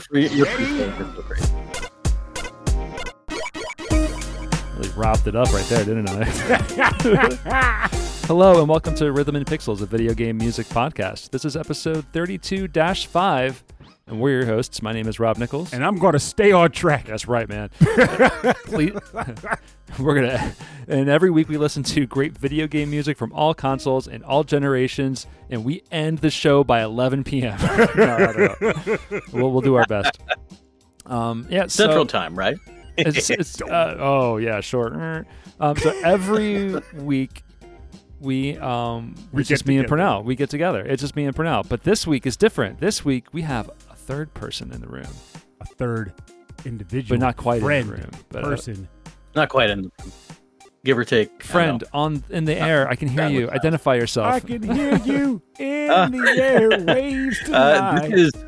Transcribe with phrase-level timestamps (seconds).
[0.00, 1.50] for your great.
[4.76, 6.24] Really wrapped it up right there, didn't I?
[8.26, 11.30] Hello and welcome to Rhythm and Pixels, a video game music podcast.
[11.30, 13.62] This is episode 32-5,
[14.08, 14.82] and we're your hosts.
[14.82, 15.72] My name is Rob Nichols.
[15.72, 17.06] and I'm going to stay on track.
[17.06, 17.70] That's right, man.
[18.66, 18.92] Please-
[20.00, 20.52] We're gonna,
[20.88, 24.44] and every week we listen to great video game music from all consoles and all
[24.44, 27.56] generations, and we end the show by 11 p.m.
[27.96, 28.98] No, no, no.
[29.32, 30.18] We'll, we'll do our best.
[31.06, 32.58] Um, yeah, so Central Time, right?
[32.98, 35.24] it's, it's uh, oh yeah, sure.
[35.60, 37.42] Um, so every week
[38.20, 40.02] we um, We it's just get me and together.
[40.02, 40.24] Purnell.
[40.24, 40.84] We get together.
[40.84, 41.62] It's just me and Purnell.
[41.62, 42.80] But this week is different.
[42.80, 45.06] This week we have a third person in the room,
[45.60, 46.12] A third
[46.64, 48.10] individual, but not quite friend, in the room.
[48.30, 48.88] But a person.
[49.34, 49.90] Not quite in, the
[50.84, 51.42] give or take.
[51.42, 52.88] Friend on in the air.
[52.88, 53.42] I can hear you.
[53.46, 53.50] was.
[53.50, 54.32] Identify yourself.
[54.34, 58.10] I can hear you in Uh, the airwaves Uh, tonight.
[58.10, 58.44] this is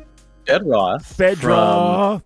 [0.47, 2.21] Ed Roth from Bedra.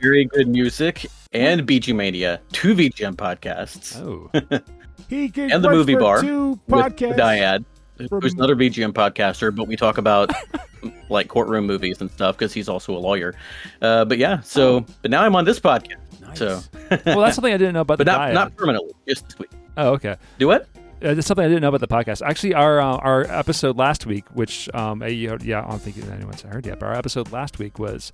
[0.00, 4.30] Very Good Music and BG Mania, two VGM podcasts, Oh,
[5.08, 7.16] He can and the movie bar Two with podcasts.
[7.16, 7.64] Dyad,
[8.08, 10.30] from- who's another VGM podcaster, but we talk about
[11.08, 13.34] like courtroom movies and stuff because he's also a lawyer.
[13.82, 16.38] Uh, but yeah, so but now I'm on this podcast, Nice.
[16.38, 16.60] so
[17.06, 18.34] well, that's something I didn't know about but the not diet.
[18.34, 19.50] not permanently, just this week.
[19.76, 20.16] oh, okay.
[20.38, 20.68] Do what?
[21.02, 22.26] Uh, that's something I didn't know about the podcast.
[22.26, 26.40] Actually, our uh, our episode last week, which um, uh, yeah, I don't think anyone's
[26.42, 28.12] heard yet, but our episode last week was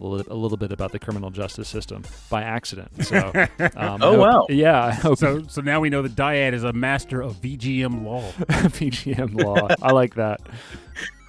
[0.00, 3.04] a little, a little bit about the criminal justice system by accident.
[3.04, 3.18] So,
[3.76, 4.46] um, Oh, hope- wow.
[4.48, 8.04] yeah, I hope So, so now we know that Dyad is a master of VGM
[8.04, 8.22] law.
[8.48, 9.68] VGM law.
[9.80, 10.40] I like that.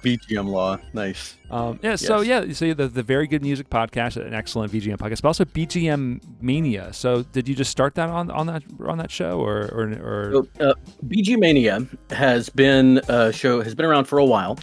[0.02, 1.36] VGM law, nice.
[1.50, 2.46] Um, yeah, so Yes.
[2.46, 6.20] yeah, so the the very good music podcast, an excellent VGM podcast, but also BGM
[6.40, 6.92] Mania.
[6.92, 10.30] So, did you just start that on on that on that show, or or, or
[10.32, 10.74] So, uh,
[11.06, 14.58] BG Mania has been a show has been around for a while.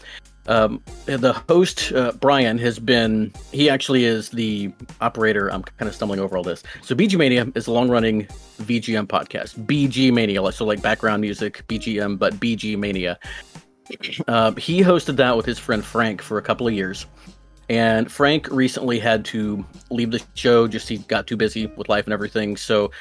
[0.48, 5.50] Um, the host uh, Brian has been he actually is the operator.
[5.50, 6.64] I'm kind of stumbling over all this.
[6.82, 8.28] So BG Mania is a long running
[8.62, 9.58] VGM podcast.
[9.66, 13.18] BG Mania, so like background music BGM, but BG Mania.
[14.28, 17.06] Uh, he hosted that with his friend Frank for a couple of years.
[17.70, 22.06] And Frank recently had to leave the show, just he got too busy with life
[22.06, 22.58] and everything.
[22.58, 22.92] So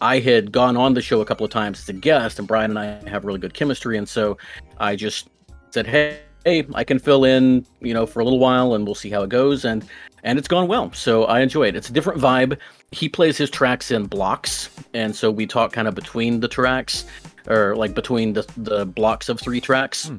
[0.00, 2.76] I had gone on the show a couple of times as a guest, and Brian
[2.76, 4.38] and I have really good chemistry, and so
[4.78, 5.28] I just
[5.70, 8.94] said, "Hey, hey, I can fill in, you know, for a little while, and we'll
[8.94, 9.84] see how it goes." And
[10.22, 11.76] and it's gone well, so I enjoy it.
[11.76, 12.58] It's a different vibe.
[12.92, 17.04] He plays his tracks in blocks, and so we talk kind of between the tracks,
[17.48, 20.08] or like between the the blocks of three tracks.
[20.08, 20.18] Hmm.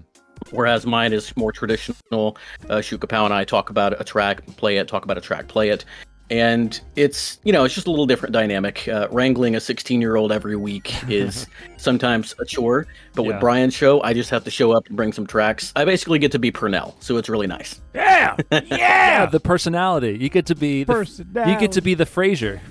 [0.50, 2.36] Whereas mine is more traditional.
[2.68, 5.48] Uh, Shuka Pow and I talk about a track, play it, talk about a track,
[5.48, 5.86] play it
[6.32, 10.16] and it's you know it's just a little different dynamic uh, wrangling a 16 year
[10.16, 11.46] old every week is
[11.78, 13.34] sometimes a chore but Yeah.
[13.34, 16.18] with brian's show i just have to show up and bring some tracks i basically
[16.20, 19.26] get to be purnell so it's really nice Yeah, yeah, yeah.
[19.26, 20.18] the personality.
[20.20, 22.62] You get to be the, you get to be the Frasier,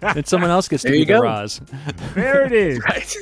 [0.00, 1.20] and someone else gets to There be you the go.
[1.22, 1.60] Roz.
[2.14, 2.78] there it is.
[2.88, 3.16] right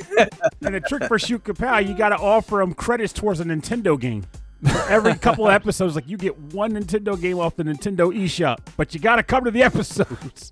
[0.61, 3.99] And the trick for Shoot Kapow, you got to offer him credits towards a Nintendo
[3.99, 4.25] game.
[4.63, 8.57] For every couple of episodes, like you get one Nintendo game off the Nintendo eShop,
[8.75, 10.51] but you got to come to the episodes.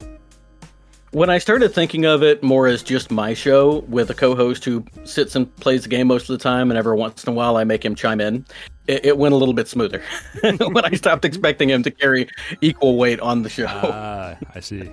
[1.11, 4.83] when i started thinking of it more as just my show with a co-host who
[5.05, 7.55] sits and plays the game most of the time and every once in a while
[7.55, 8.45] i make him chime in
[8.87, 10.01] it, it went a little bit smoother
[10.43, 12.27] when i stopped expecting him to carry
[12.61, 14.89] equal weight on the show Ah, I see.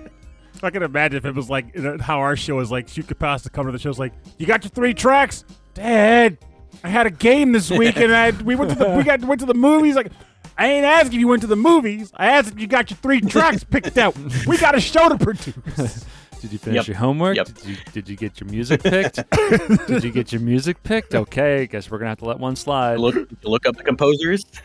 [0.63, 3.09] I can imagine if it was like you know, how our show is like Shoot
[3.09, 3.91] Kapow has to come to the show.
[3.91, 5.45] It's like, you got your three tracks,
[5.75, 6.39] Dad.
[6.85, 9.41] I had a game this week, and I we went to the we got went
[9.41, 9.95] to the movies.
[9.97, 10.11] Like,
[10.59, 12.13] I ain't asking if you went to the movies.
[12.17, 14.17] I asked if you got your three tracks picked out.
[14.47, 16.05] We got a show to produce.
[16.43, 16.87] Did you finish Yep.
[16.89, 17.37] your homework?
[17.37, 17.47] Yep.
[17.47, 19.21] Did you did you get your music picked?
[19.87, 21.15] did you get your music picked?
[21.15, 22.99] Okay, guess we're gonna have to let one slide.
[22.99, 23.15] look
[23.45, 24.45] look up the composers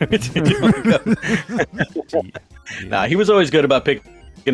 [2.12, 2.22] Yeah.
[2.86, 4.02] Nah, he was always good about picking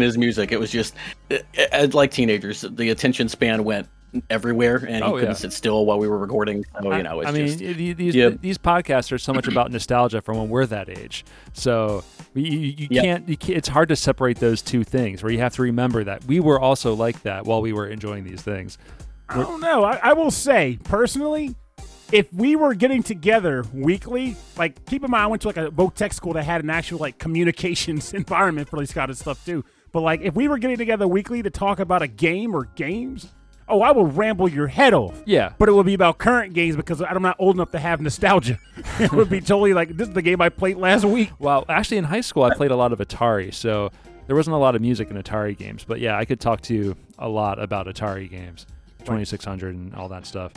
[0.00, 0.52] his music.
[0.52, 0.94] It was just,
[1.30, 1.38] uh,
[1.72, 3.88] uh, like teenagers, the attention span went
[4.30, 5.32] everywhere, and he Oh, couldn't yeah.
[5.34, 6.64] sit still while we were recording.
[6.82, 8.30] So I- you know, it's I mean, just y- these yeah.
[8.40, 11.24] these podcasts are so much about nostalgia from when we're that age.
[11.52, 12.04] So
[12.34, 13.04] you, you Yep.
[13.04, 13.58] can't, you can't.
[13.58, 15.22] It's hard to separate those two things.
[15.22, 18.24] Where you have to remember that we were also like that while we were enjoying
[18.24, 18.78] these things.
[19.28, 19.84] I don't know.
[19.84, 21.54] I, I will say personally,
[22.12, 25.70] if we were getting together weekly, like keep in mind, I went to like a
[25.70, 29.44] voc tech school that had an actual like communications environment for this kind of stuff
[29.44, 29.64] too.
[29.92, 33.28] But like if we were getting together weekly to talk about a game or games,
[33.68, 35.22] oh, I will ramble your head off.
[35.26, 35.52] Yeah.
[35.58, 38.58] But it would be about current games because I'm not old enough to have nostalgia.
[39.00, 41.30] it would be totally like this is the game I played last week.
[41.38, 43.90] Well, actually, in high school, I played a lot of Atari, so
[44.26, 45.84] there wasn't a lot of music in Atari games.
[45.84, 48.66] But yeah, I could talk to you a lot about Atari games,
[49.00, 50.52] 2600 and all that stuff.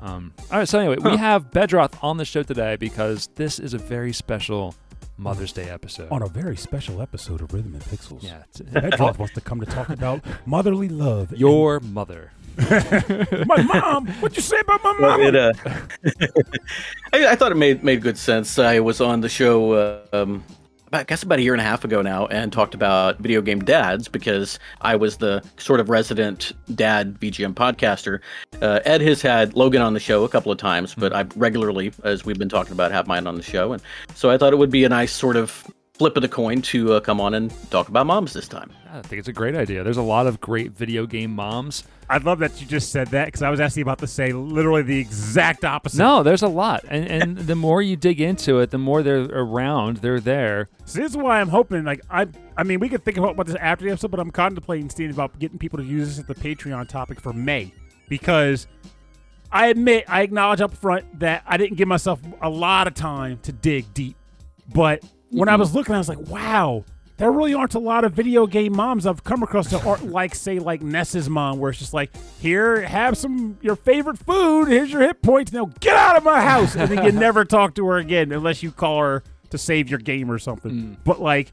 [0.00, 3.74] Um, all right, so anyway, we have Bedroth on the show today because this is
[3.74, 4.74] a very special
[5.16, 6.10] Mother's Day episode.
[6.10, 8.22] On a very special episode of Rhythm and Pixels.
[8.24, 8.42] yeah,
[8.72, 11.30] Bedroth wants to come to talk about motherly love.
[11.30, 12.32] and- your mother.
[12.56, 14.06] My mom.
[14.20, 15.20] What you say about my mom?
[15.22, 15.52] it, uh,
[17.12, 18.58] I, I thought it made made good sense.
[18.58, 20.44] I was on the show, uh, um,
[20.86, 23.42] about, I guess about a year and a half ago now, and talked about video
[23.42, 28.20] game dads because I was the sort of resident dad VGM podcaster.
[28.62, 31.92] Uh, Ed has had Logan on the show a couple of times, but I regularly,
[32.04, 33.82] as we've been talking about, have mine on the show, and
[34.14, 36.94] so I thought it would be a nice sort of flip of the coin to
[36.94, 38.70] uh, come on and talk about moms this time.
[38.92, 39.84] I think it's a great idea.
[39.84, 41.84] There's a lot of great video game moms.
[42.10, 44.82] I love that you just said that because I was actually about to say literally
[44.82, 45.98] the exact opposite.
[45.98, 49.22] No, there's a lot, and and the more you dig into it, the more they're
[49.22, 49.98] around.
[49.98, 50.68] They're there.
[50.84, 51.84] So this is why I'm hoping.
[51.84, 52.26] Like I,
[52.56, 55.38] I mean, we could think about this after the episode, but I'm contemplating, Steve, about
[55.38, 57.72] getting people to use this as the Patreon topic for May
[58.08, 58.66] because
[59.50, 63.38] I admit, I acknowledge up front that I didn't give myself a lot of time
[63.44, 64.16] to dig deep.
[64.74, 65.60] But when I mm-hmm.
[65.60, 66.84] was looking, I was like, wow,
[67.16, 70.34] there really aren't a lot of video game moms I've come across that aren't like,
[70.34, 72.10] say, like Ness's mom, where it's just like,
[72.40, 74.68] here, have some your favorite food.
[74.68, 75.52] Here's your hit points.
[75.52, 78.62] Now get out of my house, and then you never talk to her again unless
[78.62, 80.72] you call her to save your game or something.
[80.72, 80.96] Mm.
[81.04, 81.52] But like,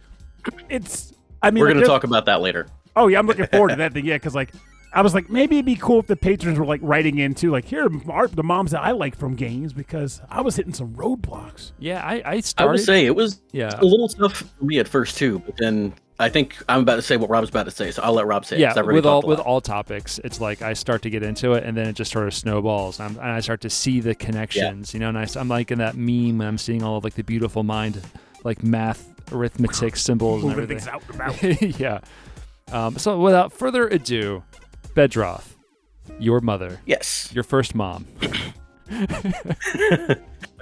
[0.69, 1.13] it's.
[1.43, 2.67] I mean, We're like, going to talk about that later.
[2.95, 4.05] Oh yeah, I'm looking forward to that thing.
[4.05, 4.51] Yeah, because like
[4.93, 7.51] I was like maybe it'd be cool if the patrons were like writing in too,
[7.51, 10.93] like here are the moms that I like from games because I was hitting some
[10.95, 11.71] roadblocks.
[11.79, 12.71] Yeah, I I I started.
[12.71, 15.93] would say it was yeah, a little tough for me at first too, but then
[16.21, 18.45] I think I'm about to say what Rob's about to say, so I'll let Rob
[18.45, 18.59] say.
[18.59, 18.71] yeah.
[18.71, 21.63] I've already With all with all topics, it's like I start to get into it,
[21.63, 24.13] and then it just sort of snowballs, and, I'm, and I start to see the
[24.13, 24.93] connections.
[24.93, 27.15] You know, and I, am like in that meme, and I'm seeing all of like
[27.15, 28.01] the beautiful mind,
[28.43, 30.87] like math, arithmetic symbols, and everything.
[30.89, 31.61] out and about.
[31.79, 32.01] yeah.
[32.71, 34.43] Um, so without further ado,
[34.95, 35.55] Bedroth,
[36.19, 38.05] your mother, yes, your first mom.
[38.89, 40.17] my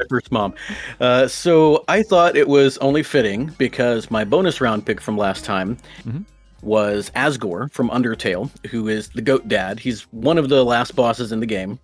[0.10, 0.54] first mom.
[1.00, 5.46] Uh, so I thought it was only fitting because my bonus round pick from last
[5.46, 6.26] time Mhm.
[6.62, 9.80] was Asgore from Undertale, who is the goat dad.
[9.80, 11.80] He's one of the last bosses in the game.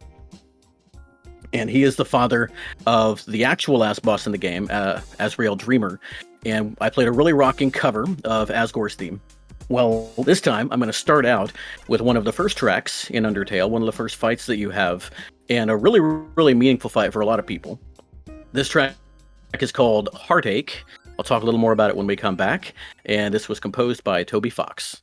[1.54, 2.50] And he is the father
[2.86, 5.98] of the actual last boss in the game, uh, Asriel Dreemurr.
[6.46, 9.22] And I played a really rocking cover of Asgore's theme.
[9.68, 11.52] Well, this time I'm going to start out
[11.88, 14.70] with one of the first tracks in Undertale, one of the first fights that you
[14.70, 15.10] have,
[15.50, 17.80] and a really, really meaningful fight for a lot of people.
[18.52, 18.96] This track
[19.60, 20.84] is called Heartache.
[21.18, 22.76] I'll talk a little more about it when we come back.
[23.06, 25.02] And this was composed by Toby Fox.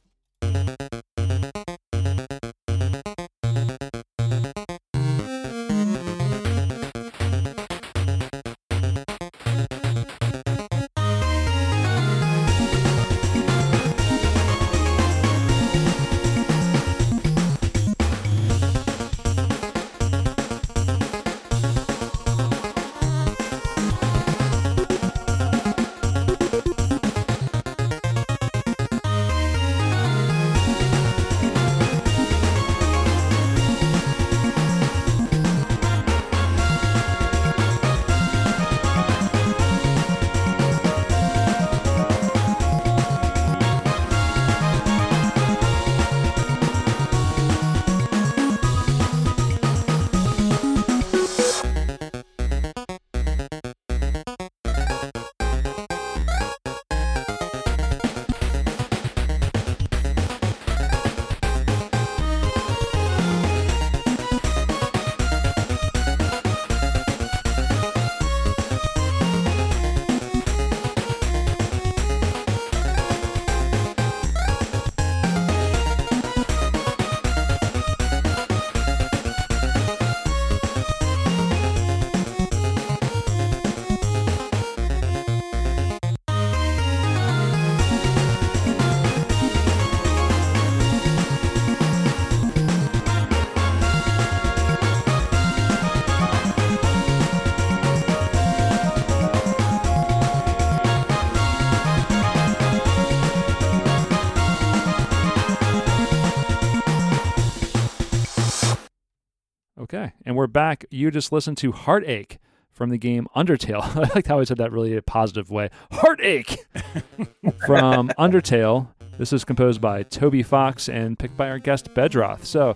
[110.43, 110.85] We're back.
[110.91, 112.39] You just listened to Heartache
[112.73, 113.81] from the game Undertale.
[113.97, 115.71] I like how I said that really a positive way.
[115.93, 116.67] Heartache
[117.65, 118.89] from Undertale.
[119.19, 122.45] This is composed by Toby Fox and picked by our guest Bedroth.
[122.45, 122.75] So,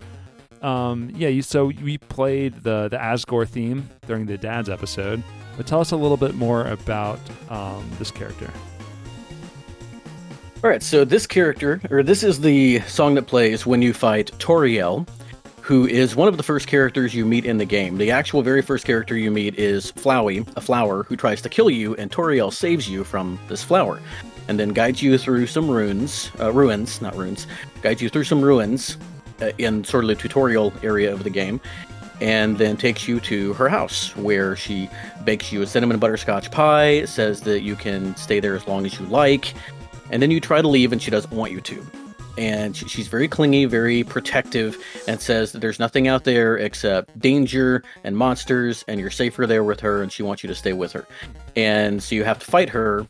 [0.62, 5.24] um, yeah, you, so we played the the Asgore theme during the Dad's episode.
[5.56, 7.18] But tell us a little bit more about
[7.50, 8.48] um, this character.
[10.62, 14.30] All right, so this character, or this is the song that plays when you fight
[14.38, 15.08] Toriel,
[15.66, 17.98] who is one of the first characters you meet in the game.
[17.98, 21.70] The actual very first character you meet is Flowey, a flower who tries to kill
[21.70, 24.00] you, and Toriel saves you from this flower,
[24.46, 27.48] and then guides you through some ruins, uh, ruins, not runes,
[27.82, 28.96] guides you through some ruins
[29.42, 31.60] uh, in sort of the tutorial area of the game,
[32.20, 34.88] and then takes you to her house where she
[35.24, 39.00] bakes you a cinnamon butterscotch pie, says that you can stay there as long as
[39.00, 39.52] you like,
[40.12, 41.84] and then you try to leave and she doesn't want you to
[42.38, 44.76] and she's very clingy, very protective,
[45.08, 49.64] and says that there's nothing out there except danger and monsters, and you're safer there
[49.64, 51.06] with her, and she wants you to stay with her.
[51.54, 53.06] And so you have to fight her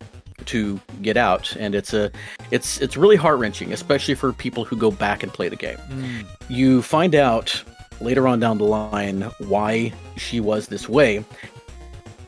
[0.46, 2.10] to get out, and it's a,
[2.50, 5.78] it's it's really heart wrenching, especially for people who go back and play the game.
[5.88, 6.26] Mm.
[6.48, 7.62] You find out
[8.00, 11.24] later on down the line why she was this way,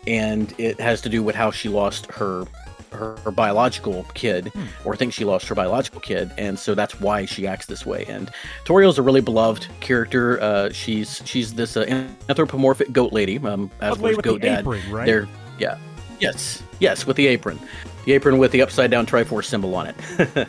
[0.07, 2.45] and it has to do with how she lost her
[2.93, 4.65] her, her biological kid, hmm.
[4.85, 8.05] or thinks she lost her biological kid, and so that's why she acts this way.
[8.07, 8.31] And
[8.65, 10.41] Toriel's a really beloved character.
[10.41, 11.83] Uh, she's she's this uh,
[12.29, 14.61] anthropomorphic goat lady, um, as well as Goat Dad.
[14.61, 15.07] Apron, right?
[15.07, 15.29] They're
[15.59, 15.79] yeah,
[16.21, 17.59] yes, yes, with the apron,
[18.05, 20.49] the apron with the upside down Triforce symbol on it.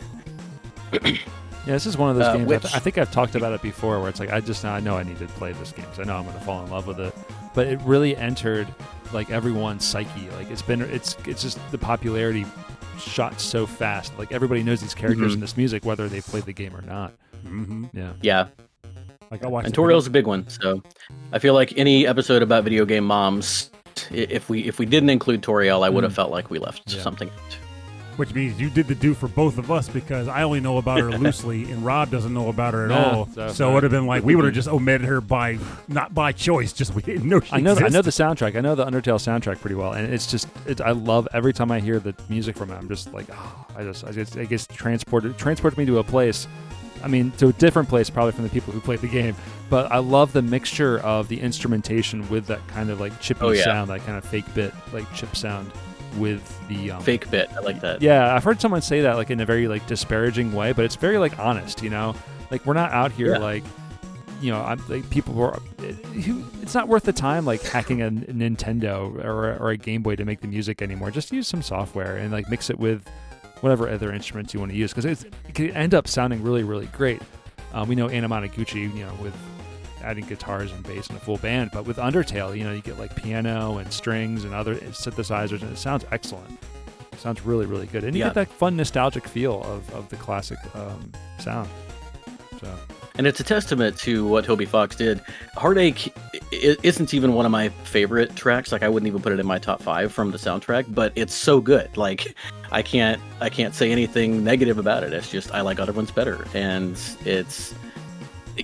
[1.66, 2.48] Yeah, this is one of those uh, games.
[2.48, 4.64] Which, I, th- I, think I've talked about it before, where it's like I just
[4.64, 6.64] I know I need to play this game because I know I'm going to fall
[6.64, 7.14] in love with it.
[7.54, 8.66] But it really entered
[9.12, 10.30] like everyone's psyche.
[10.36, 12.46] Like it's been it's it's just the popularity
[12.98, 14.16] shot so fast.
[14.18, 15.34] Like everybody knows these characters mm-hmm.
[15.34, 17.12] in this music, whether they played the game or not.
[17.44, 17.86] Mm-hmm.
[17.92, 18.12] Yeah.
[18.22, 18.46] Yeah.
[19.30, 19.66] Like I watched.
[19.66, 20.82] And Toriel's a big one, so
[21.32, 23.70] I feel like any episode about video game moms,
[24.10, 26.16] if we if we didn't include Toriel, I would have mm.
[26.16, 27.02] felt like we left yeah.
[27.02, 27.58] something out
[28.20, 31.00] which means you did the do for both of us because I only know about
[31.00, 33.26] her loosely and Rob doesn't know about her at all.
[33.48, 35.58] So it would have been like we would have just omitted her by
[35.88, 37.86] not by choice, just we didn't know she I know existed.
[37.86, 38.56] I know the soundtrack.
[38.56, 41.72] I know the Undertale soundtrack pretty well, and it's just it, I love every time
[41.72, 42.74] I hear the music from it.
[42.74, 46.04] I'm just like oh, I just I just I guess transported transports me to a
[46.04, 46.46] place.
[47.02, 49.34] I mean, to a different place probably from the people who played the game.
[49.70, 53.52] But I love the mixture of the instrumentation with that kind of like chippy oh,
[53.52, 53.64] yeah.
[53.64, 55.72] sound, that kind of fake bit like chip sound
[56.16, 57.50] with the um, fake bit.
[57.56, 58.02] I like that.
[58.02, 60.96] Yeah, I've heard someone say that like in a very like disparaging way, but it's
[60.96, 61.82] very like honest.
[61.82, 62.14] You know,
[62.50, 63.38] like we're not out here yeah.
[63.38, 63.64] like
[64.40, 65.58] you know, I'm, like people were.
[65.78, 65.96] It,
[66.62, 70.24] it's not worth the time like hacking a Nintendo or, or a Game Boy to
[70.24, 71.10] make the music anymore.
[71.10, 73.06] Just use some software and like mix it with
[73.60, 76.86] whatever other instruments you want to use because it can end up sounding really really
[76.86, 77.20] great.
[77.72, 79.36] Um, we know Anamanaguchi, you know, with
[80.02, 81.70] adding guitars and bass and a full band.
[81.72, 85.72] But with Undertale, you know, you get like piano and strings and other synthesizers, and
[85.72, 86.58] it sounds excellent.
[87.12, 88.28] It sounds really, really good, and you yeah.
[88.28, 91.68] get that fun nostalgic feel of, of the classic um, sound.
[92.60, 92.68] So.
[93.16, 95.20] And it's a testament to what Toby Fox did.
[95.54, 96.14] Heartache
[96.52, 98.72] isn't even one of my favorite tracks.
[98.72, 101.34] Like I wouldn't even put it in my top five from the soundtrack, but it's
[101.34, 101.94] so good.
[101.96, 102.34] Like
[102.70, 105.12] I can't I can't say anything negative about it.
[105.12, 107.74] It's just I like other ones better, and it's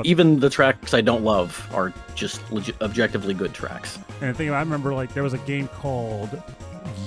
[0.05, 3.99] even the tracks I don't love are just legit, objectively good tracks.
[4.21, 6.31] And the thing I remember, like there was a game called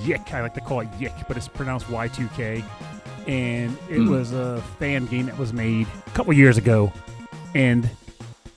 [0.04, 0.32] YIIK.
[0.32, 2.64] I like to call it YIIK, but it's pronounced Y2K,
[3.26, 4.08] and it mm.
[4.08, 6.92] was a fan game that was made a couple years ago,
[7.54, 7.88] and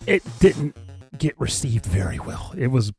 [0.08, 0.76] it didn't
[1.18, 2.54] get received very well.
[2.58, 2.92] It was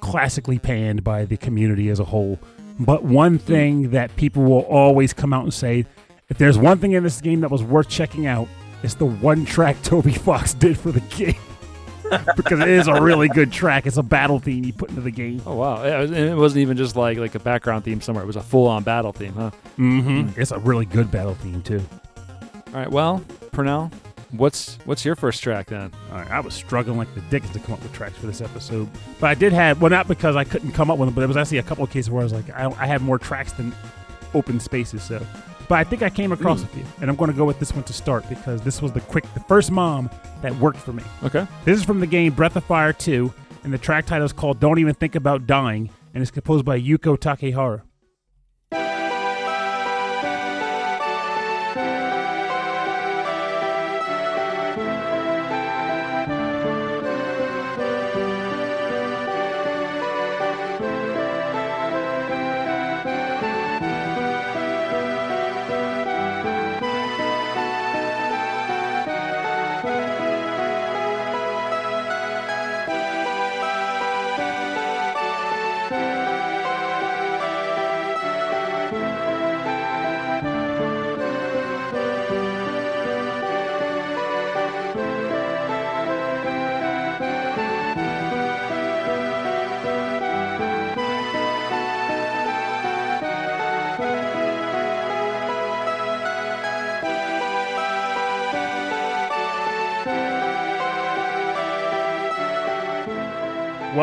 [0.00, 2.38] classically panned by the community as a whole.
[2.80, 3.44] But one hmm.
[3.44, 5.84] thing that people will always come out and say,
[6.28, 8.48] if there's one thing in this game that was worth checking out,
[8.82, 11.36] it's the one track Toby Fox did for the game.
[12.36, 13.86] because it is a really good track.
[13.86, 15.42] It's a battle theme he put into the game.
[15.46, 15.82] Oh wow!
[15.82, 18.24] and it wasn't even just like like a background theme somewhere.
[18.24, 19.50] It was a full on battle theme, huh?
[19.76, 20.40] Mm-hmm.
[20.40, 21.82] It's a really good battle theme too.
[22.68, 22.90] All right.
[22.90, 23.90] Well, Purnell,
[24.32, 25.92] what's what's your first track then?
[26.10, 28.40] All right, I was struggling like the dickens to come up with tracks for this
[28.40, 28.88] episode,
[29.20, 31.26] but I did have well, not because I couldn't come up with them, but it
[31.26, 33.52] was actually a couple of cases where I was like, I, I had more tracks
[33.52, 33.74] than
[34.34, 35.02] open spaces.
[35.02, 35.24] So
[35.68, 36.64] but I think I came across mm.
[36.64, 38.92] a few, and I'm going to go with this one to start because this was
[38.92, 40.10] the quick, the first mom
[40.42, 41.02] that worked for me.
[41.22, 41.46] Okay.
[41.64, 43.32] This is from the game Breath of Fire 2,
[43.64, 46.80] and the track title is called "Don't Even Think About Dying," and it's composed by
[46.80, 47.82] Yuko Takehara.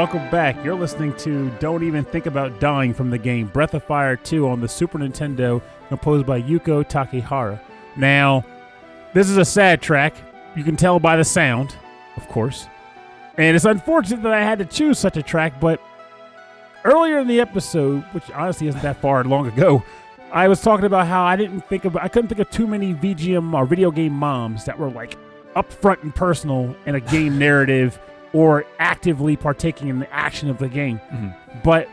[0.06, 0.64] Welcome back.
[0.64, 4.48] You're listening to Don't Even Think About Dying from the game Breath of Fire 2
[4.48, 7.60] on the Super Nintendo, composed by Yuko Takehara.
[7.96, 8.46] Now,
[9.16, 10.14] this is a sad track.
[10.56, 11.76] You can tell by the sound,
[12.18, 12.68] of course.
[13.40, 15.82] And it's unfortunate that I had to choose such a track, but
[16.84, 19.82] earlier in the episode, which honestly isn't that far long ago,
[20.32, 22.94] I was talking about how I didn't think of I couldn't think of too many
[22.94, 25.18] VGM or video game moms that were like
[25.56, 28.00] upfront and personal in a game narrative
[28.36, 31.00] or actively partaking in the action of the game.
[31.14, 31.34] Mhm.
[31.64, 31.88] But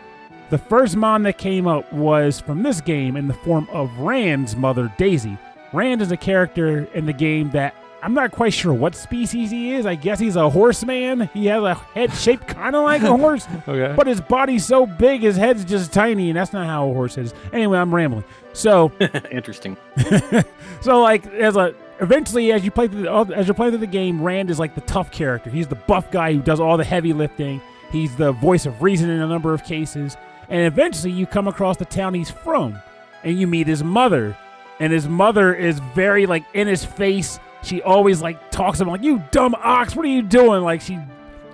[0.50, 4.56] the first mom that came up was from this game in the form of Rand's
[4.56, 5.38] mother, Daisy.
[5.72, 9.72] Rand is a character in the game that I'm not quite sure what species he
[9.74, 9.86] is.
[9.86, 11.30] I guess he's a horseman.
[11.32, 13.94] He has a head shaped kind of like a horse, Okay.
[13.96, 17.16] but his body's so big, his head's just tiny, and that's not how a horse
[17.16, 17.32] is.
[17.52, 18.24] Anyway, I'm rambling.
[18.54, 18.90] So,
[19.30, 19.76] Interesting.
[20.80, 23.86] so like as a eventually as you play through the, as you're playing through the
[23.86, 25.48] game, Rand is like the tough character.
[25.48, 27.60] He's the buff guy who does all the heavy lifting.
[27.90, 30.16] He's the voice of reason in a number of cases.
[30.48, 32.78] And eventually you come across the town he's from
[33.22, 34.36] and you meet his mother.
[34.80, 37.38] And his mother is very like in his face.
[37.62, 40.80] She always like talks to him like, "You dumb ox, what are you doing?" Like
[40.80, 40.98] she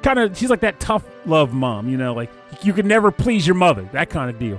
[0.03, 2.31] kind of she's like that tough love mom, you know, like
[2.63, 4.59] you can never please your mother, that kind of deal.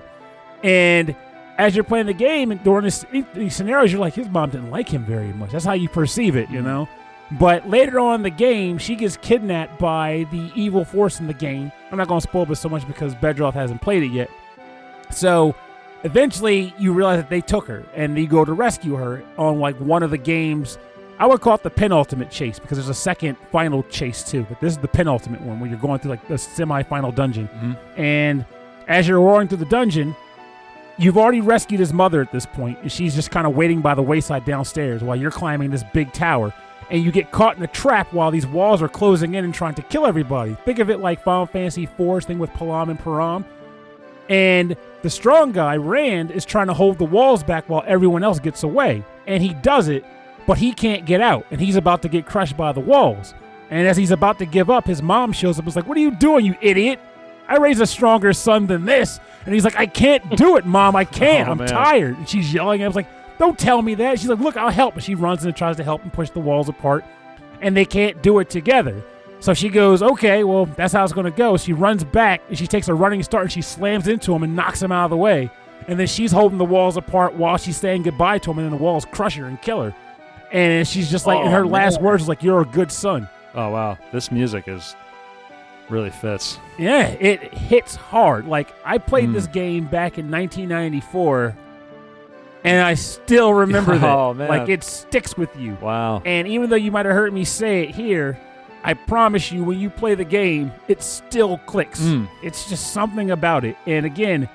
[0.61, 1.15] And
[1.59, 4.71] as you're playing the game and during this, these scenarios, you're like, his mom didn't
[4.71, 5.51] like him very much.
[5.51, 6.87] That's how you perceive it, you know.
[7.33, 11.33] But later on in the game, she gets kidnapped by the evil force in the
[11.33, 11.71] game.
[11.91, 14.31] I'm not going to spoil this so much because Bedroth hasn't played it yet.
[15.11, 15.53] So
[16.03, 19.75] eventually, you realize that they took her and you go to rescue her on like
[19.79, 20.77] one of the games.
[21.19, 24.61] I would call it the penultimate chase because there's a second final chase too, but
[24.61, 27.49] this is the penultimate one where you're going through like the semi-final dungeon.
[27.61, 27.77] Mhm.
[27.99, 28.45] And
[28.87, 30.15] as you're roaring through the dungeon,
[30.99, 34.03] you've already rescued his mother at this point, she's just kind of waiting by the
[34.03, 36.53] wayside downstairs while you're climbing this big tower.
[36.91, 39.75] And you get caught in a trap while these walls are closing in and trying
[39.75, 40.55] to kill everybody.
[40.65, 43.45] Think of it like Final Fantasy IV's thing with Palom and Porom.
[44.27, 48.39] And the strong guy, Rand, is trying to hold the walls back while everyone else
[48.39, 49.03] gets away.
[49.27, 50.03] And he does it,
[50.47, 53.35] but he can't get out, and he's about to get crushed by the walls.
[53.69, 55.97] And as he's about to give up, his mom shows up and is like, What
[55.97, 56.99] are you doing, you idiot?
[57.47, 59.19] I raised a stronger son than this.
[59.49, 60.95] And he's like, I can't do it, mom.
[60.95, 61.47] I can't.
[61.49, 61.67] Oh, I'm man.
[61.69, 62.15] tired.
[62.19, 62.83] And she's yelling.
[62.83, 63.07] I was like,
[63.39, 64.19] Don't tell me that.
[64.19, 64.93] She's like, Look, I'll help.
[64.93, 67.03] And she runs and tries to help and push the walls apart.
[67.59, 69.01] And they can't do it together.
[69.39, 71.57] So she goes, Okay, well, that's how it's going to go.
[71.57, 74.55] She runs back and she takes a running start and she slams into him and
[74.55, 75.49] knocks him out of the way.
[75.87, 78.59] And then she's holding the walls apart while she's saying goodbye to him.
[78.59, 79.95] And then the walls crush her and kill her.
[80.51, 83.27] And she's just like, in Oh, her last words, like, You're a good son.
[83.55, 84.95] Oh wow, this music is
[85.89, 86.59] really fits.
[86.77, 88.45] Yeah, it hits hard.
[88.47, 89.33] Like I played Mm.
[89.33, 91.55] this game back in 1994,
[92.63, 94.09] and I still remember that.
[94.15, 94.49] Oh, man.
[94.49, 95.77] Like it sticks with you.
[95.81, 96.21] Wow.
[96.25, 98.39] And even though you might have heard me say it here,
[98.83, 101.99] I promise you, when you play the game, it still clicks.
[102.01, 102.29] Mm.
[102.43, 103.75] It's just something about it.
[103.85, 104.47] And again,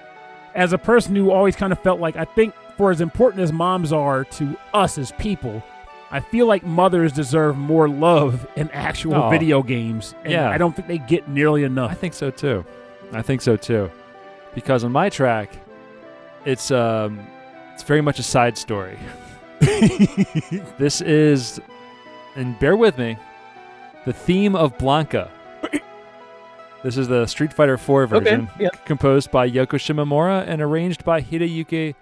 [0.55, 3.53] as a person who always kind of felt like I think for as important as
[3.53, 5.63] moms are to us as people,
[6.15, 9.31] I feel like mothers deserve more love in actual Oh.
[9.31, 10.15] video games.
[10.23, 10.49] And Yeah.
[10.49, 11.91] I don't think they get nearly enough.
[11.91, 12.65] I think so too.
[13.13, 13.91] I think so too.
[14.55, 15.51] Because on my track,
[16.45, 17.19] it's um,
[17.73, 18.97] it's very much a side story.
[20.79, 21.61] this is,
[22.37, 23.17] and bear with me,
[24.05, 25.31] the theme of Blanca.
[26.85, 28.65] This is the Street Fighter 4 version, Okay.
[28.65, 28.69] Yeah.
[28.85, 31.95] composed by Yoko Shimomura and arranged by Hideyuki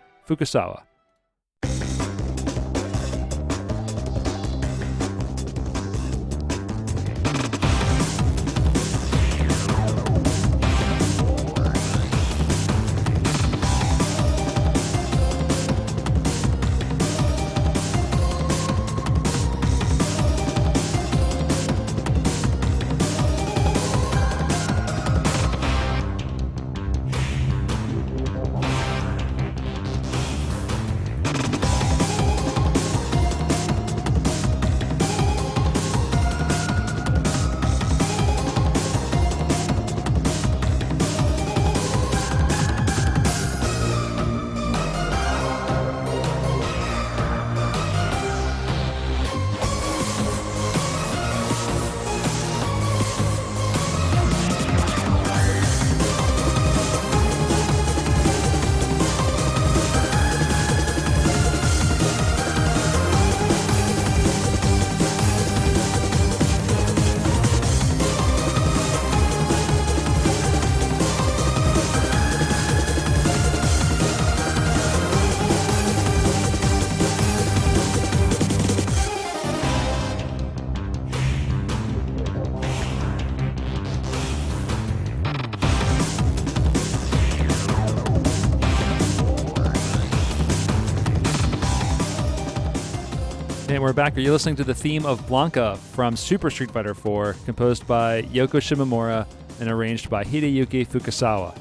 [93.82, 93.88] Fukasawa.
[93.88, 94.16] we're back.
[94.16, 98.22] Are you listening to the theme of Blanca from Super Street Fighter 4, composed by
[98.22, 99.26] Yoko Shimomura
[99.60, 101.56] and arranged by Hideyuki Fukasawa?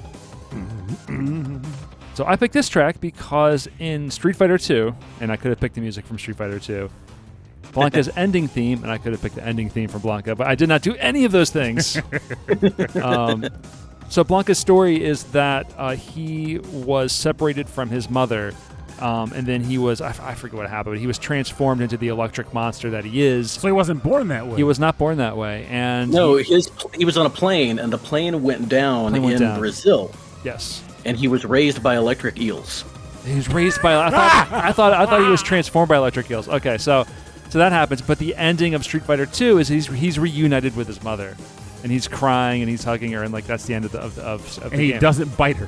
[2.13, 5.75] so I picked this track because in Street Fighter 2, and I could have picked
[5.75, 6.89] the music from Street Fighter 2,
[7.73, 10.55] Blanca's ending theme, and I could have picked the ending theme from Blanca, but I
[10.55, 11.99] did not do any of those things.
[13.01, 13.47] um,
[14.09, 18.53] so Blanca's story is that uh, he was separated from his mother,
[19.01, 21.81] um, and then he was I, f- I forget what happened, but he was transformed
[21.81, 23.51] into the electric monster that he is.
[23.51, 24.55] So he wasn't born that way.
[24.57, 27.79] He was not born that way, and No, he- his he was on a plane,
[27.79, 29.59] and the plane went down Plane went in down.
[29.59, 30.11] Brazil,
[30.43, 32.83] yes, and he was raised by electric eels.
[33.25, 33.95] he was raised by.
[33.95, 36.47] I thought I thought I thought he was transformed by electric eels.
[36.47, 37.05] Okay, so
[37.49, 40.87] so that happens, but the ending of Street Fighter Two is he's he's reunited with
[40.87, 41.35] his mother,
[41.83, 44.15] and he's crying and he's hugging her, and like that's the end of the of,
[44.15, 44.99] the- of, of and the he game.
[45.01, 45.67] doesn't bite her.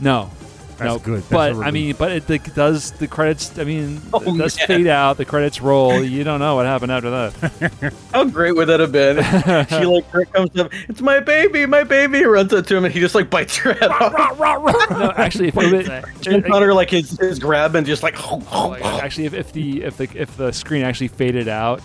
[0.00, 0.30] No.
[0.78, 1.22] That's no, good.
[1.24, 3.58] That's but I mean, but it, it does the credits.
[3.58, 4.66] I mean, Oh, it does man.
[4.66, 5.16] fade out.
[5.16, 6.02] The credits roll.
[6.02, 7.94] You don't know what happened after that.
[8.12, 9.16] How great would that have been?
[9.68, 13.00] she like comes up, it's my baby, my baby, runs up to him, and he
[13.00, 14.38] just like bites her head off.
[14.90, 18.14] No, actually, if it, Jumps on her like his, his grab and just like.
[18.18, 21.80] Oh, actually, if, if the if the if the screen actually faded out,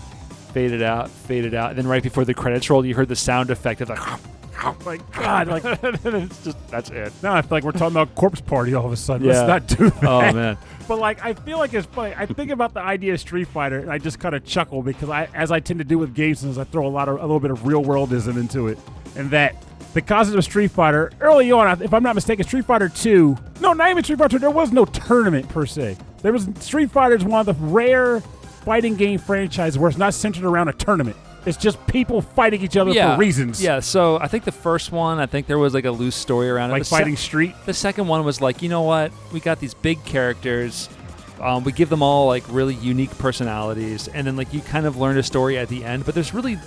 [0.53, 3.49] faded out, faded out, and then right before the credits rolled, you heard the sound
[3.49, 4.19] effect of like.
[4.63, 7.12] Oh my God, like it's just that's it.
[7.21, 9.28] now I feel like we're talking about corpse party all of a sudden.
[9.28, 9.43] Yeah.
[9.43, 10.30] Let's not do oh, that.
[10.32, 12.13] Oh man, But like, I feel like it's funny.
[12.17, 15.10] I think about the idea of Street Fighter, and I just kind of chuckle because
[15.10, 17.21] I, as I tend to do with games, is I throw a lot of a
[17.21, 18.78] little bit of real worldism into it,
[19.15, 22.89] and that the concept of Street Fighter early on, if I'm not mistaken, Street Fighter
[22.89, 25.97] Two, no, not even Street Fighter Two, there was no tournament per se.
[26.21, 28.19] There was Street Fighter is one of the rare
[28.65, 31.17] fighting game franchises where it's not centered around a tournament.
[31.45, 33.62] It's just people fighting each other yeah, for reasons.
[33.62, 36.49] Yeah, so I think the first one, I think there was like a loose story
[36.49, 36.73] around it.
[36.73, 37.53] like The se- fighting Street.
[37.65, 39.12] The second one was like, you know what?
[39.32, 40.89] We got these big characters.
[41.41, 44.95] Um, we give them all like really unique personalities, and then like you kind of
[44.95, 46.06] learn a story at the end.
[46.06, 46.58] But there's really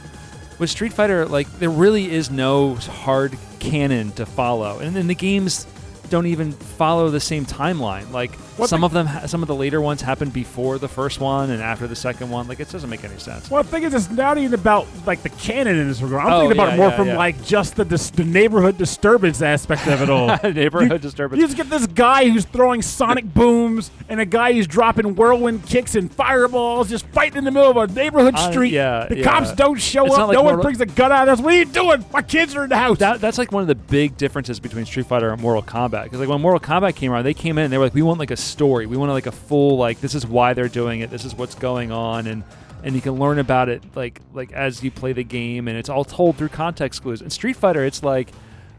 [0.58, 5.14] with Street Fighter, like there really is no hard canon to follow, and then the
[5.14, 5.66] games
[6.10, 8.10] don't even follow the same timeline.
[8.10, 11.20] Like What some of them, ha- some of the later ones happened before the first
[11.20, 12.48] one and after the second one.
[12.48, 13.50] Like it doesn't make any sense.
[13.50, 16.26] Well, the thing is, it's not even about like the canon in this regard.
[16.26, 17.16] I'm Oh, thinking about yeah, it more yeah, from yeah.
[17.18, 20.28] like just the dis- the neighborhood disturbance aspect of it all.
[20.50, 21.40] Neighborhood You disturbance.
[21.40, 25.66] You just get this guy who's throwing sonic booms and a guy who's dropping whirlwind
[25.66, 28.72] kicks and fireballs, just fighting in the middle of a neighborhood Uh, street.
[28.72, 30.28] yeah, the cops don't show It's up.
[30.28, 31.26] like no one brings a gun out.
[31.26, 32.04] That's what are you doing?
[32.12, 32.98] My kids are in the house.
[32.98, 36.04] That, that's like one of the big differences between Street Fighter and Mortal Kombat.
[36.04, 38.02] Because like when Mortal Kombat came around, they came in and they were like, we
[38.02, 38.86] want like a story.
[38.86, 41.10] We want to like a full like this is why they're doing it.
[41.10, 42.42] This is what's going on, and
[42.84, 45.88] and you can learn about it like like as you play the game, and it's
[45.88, 47.22] all told through context clues.
[47.22, 48.30] In Street Fighter, it's like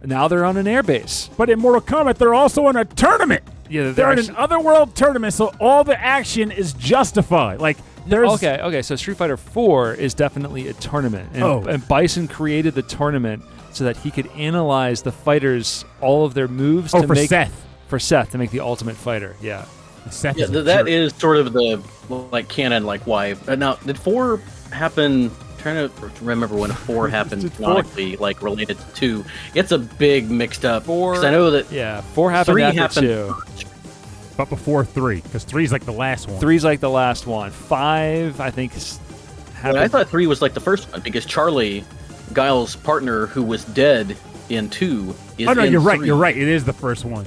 [0.04, 1.30] now they're on an airbase.
[1.38, 3.44] but in Mortal Kombat, they're also in a tournament.
[3.70, 7.60] Yeah, they're, They're in an otherworld tournament, so all the action is justified.
[7.60, 7.78] Like
[8.08, 8.82] there's okay, okay.
[8.82, 11.64] So Street Fighter 4 is definitely a tournament, and, Oh.
[11.68, 16.48] and Bison created the tournament so that he could analyze the fighters, all of their
[16.48, 17.66] moves oh to for make Seth.
[17.88, 19.36] For Seth to make the ultimate fighter.
[19.42, 19.66] Yeah.
[20.10, 20.88] Seth Yeah, is a that jerk.
[20.90, 21.82] is sort of the
[22.32, 23.36] like canon, like why.
[23.48, 25.32] Uh, now, did four happen?
[25.58, 29.26] Trying to remember when four happened Did four- canonically, like related to two.
[29.56, 30.84] It's a big mixed up.
[30.84, 33.08] Four- I know that Yeah, four happened three after happened.
[33.08, 33.36] two.
[34.38, 36.40] but before three, because thhree is like the last one.
[36.40, 37.52] Three's like the last one.
[37.52, 39.00] Five, I think, s-
[39.56, 39.80] happened.
[39.80, 41.84] I thought three was like the first one because Charlie,
[42.34, 44.16] Guile's partner, who was dead
[44.50, 46.00] in two, is Oh no, in you're right.
[46.00, 46.38] You're right.
[46.38, 47.26] It is the first one.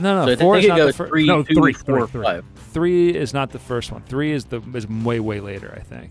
[0.00, 1.08] No, no, So four is not the first.
[1.10, 2.24] three, No, two, three, four, three, three.
[2.24, 2.44] five.
[2.72, 4.02] Three is not the first one.
[4.02, 6.10] Three is the is way way later, I think,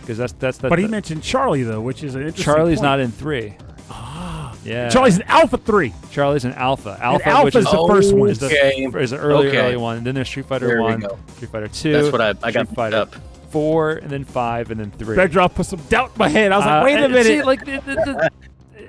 [0.00, 0.68] because that's that's the.
[0.68, 2.44] But he the- mentioned Charlie though, which is an interesting.
[2.44, 2.84] Charlie's point.
[2.84, 3.54] not in three.
[4.64, 5.94] Yeah, Charlie's an Alpha Three.
[6.10, 6.98] Charlie's an alpha.
[7.00, 8.28] Alpha, Alpha's which is the first one.
[8.30, 9.58] is the is an early Okay.
[9.58, 9.98] early one.
[9.98, 11.04] And then there's Street Fighter There one.
[11.36, 11.92] Street Fighter two.
[11.92, 13.14] That's what I, I got Street mixed Fighter up.
[13.50, 15.14] four, and then five, and then three.
[15.14, 16.50] Bedroth put some doubt in my head.
[16.50, 17.26] I was Uh, like, wait a minute.
[17.26, 18.30] See, like the, the, the,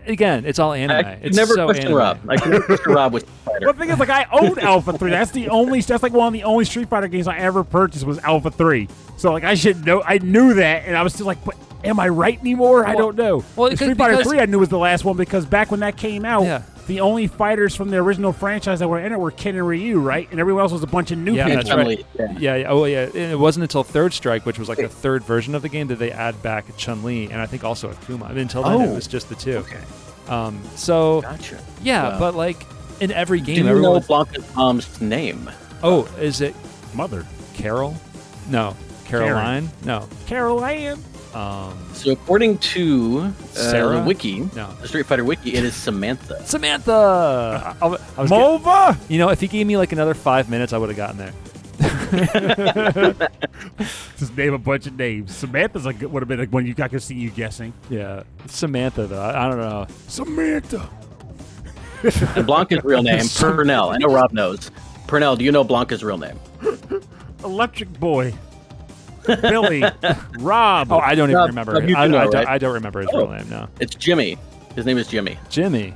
[0.09, 0.97] again, it's all anime.
[0.97, 1.97] I could it's never so question anime.
[1.97, 2.19] Rob.
[2.29, 3.59] I can never question Rob with Street Fighter.
[3.65, 5.11] Well, the thing is, like, I own Alpha Three.
[5.11, 5.81] That's the only.
[5.81, 8.87] That's like one of the only Street Fighter games I ever purchased was Alpha Three.
[9.17, 10.01] So like, I should know.
[10.03, 12.87] I knew that, and I was still like, but am I right anymore?
[12.87, 13.43] I don't know.
[13.55, 15.79] well, And because- Street Fighter Three, I knew was the last one because back when
[15.81, 16.61] that came out, Yeah.
[16.87, 19.99] The only fighters from the original franchise that were in it were Ken and Ryu,
[19.99, 20.27] right?
[20.31, 21.57] And everyone else was a bunch of new Yeah, people.
[21.57, 22.05] that's Chun-Li, right.
[22.15, 22.31] yeah.
[22.39, 23.01] Yeah, yeah, oh yeah.
[23.05, 25.87] And it wasn't until Third Strike, which was like the third version of the game,
[25.87, 28.23] that they add back Chun Li and I think also Akuma.
[28.25, 28.93] I mean, until then, it Oh.
[28.95, 29.57] was just the two.
[29.57, 29.79] Okay,
[30.29, 31.57] Um, so gotcha.
[31.83, 32.19] yeah, Wow.
[32.19, 32.65] but like
[32.99, 34.25] in every game, Do game, you know everyone.
[34.25, 35.49] Blanca's mom's name?
[35.83, 36.55] oh, is it
[36.93, 37.95] Mother Carol?
[38.49, 39.69] No, Caroline.
[39.85, 40.07] No.
[40.25, 40.97] Carol Ann.
[41.33, 43.95] Um, So according to uh, Sarah?
[43.97, 44.69] the wiki, No.
[44.81, 46.43] the Street Fighter wiki, it is Samantha.
[46.45, 47.75] Samantha.
[47.81, 48.97] I, I was get- Mova.
[49.09, 51.33] you know, if he gave me like another five minutes, I would have gotten there.
[54.17, 55.35] Just name a bunch of names.
[55.35, 57.73] Samantha's a good, would have been like one you I could see you guessing.
[57.89, 59.21] Yeah, Samantha though.
[59.21, 59.85] I, I don't know.
[60.07, 60.89] Samantha.
[62.03, 63.89] And Blanca's real name, Purnell.
[63.89, 64.71] I know Rob knows.
[65.07, 66.39] Purnell, do you know Blanca's real name?
[67.43, 68.33] Electric Boy.
[69.27, 69.83] Billy.
[70.39, 70.91] Rob.
[70.91, 71.73] Oh, I don't even Rob- remember.
[71.73, 71.89] Rob, it.
[71.89, 72.47] you I, do know, I don't.
[72.47, 73.27] I don't remember his Oh.
[73.27, 73.49] real name.
[73.49, 74.37] No, It's Jimmy.
[74.75, 75.37] His name is Jimmy.
[75.49, 75.93] Jimmy.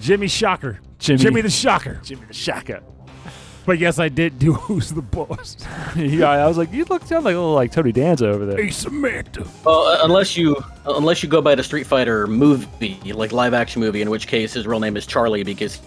[0.00, 0.80] Jimmy Shocker.
[0.98, 1.18] Jimmy.
[1.18, 2.00] Jimmy the Shocker.
[2.02, 2.80] Jimmy the Shocker.
[3.66, 5.56] But yes, I did do Who's the Boss.
[5.96, 8.56] yeah, I was like, you look sound like a little like Tony Danza over there.
[8.56, 9.46] Hey, Samantha.
[9.64, 13.80] Well, uh, unless you unless you go by the Street Fighter movie, like live action
[13.80, 15.80] movie, in which case his real name is Charlie because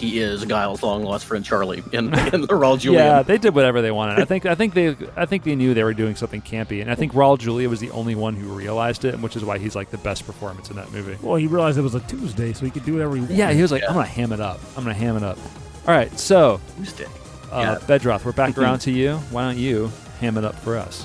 [0.00, 2.98] he is Guile's long lost friend Charlie in, in the Raul Julia.
[2.98, 4.18] Yeah, they did whatever they wanted.
[4.18, 6.90] I think I think they I think they knew they were doing something campy, and
[6.90, 9.76] I think Raul Julia was the only one who realized it, which is why he's
[9.76, 11.16] like the best performance in that movie.
[11.22, 13.36] Well, he realized it was a Tuesday, so he could do whatever he wanted.
[13.36, 13.88] Yeah, he was like, Yeah.
[13.88, 14.58] I'm gonna ham it up.
[14.76, 15.38] I'm gonna ham it up.
[15.86, 17.06] All right, so Tuesday.
[17.52, 17.86] uh, Yeah.
[17.86, 19.16] Bedroth, we're back around to you.
[19.30, 21.04] Why don't you ham it up for us?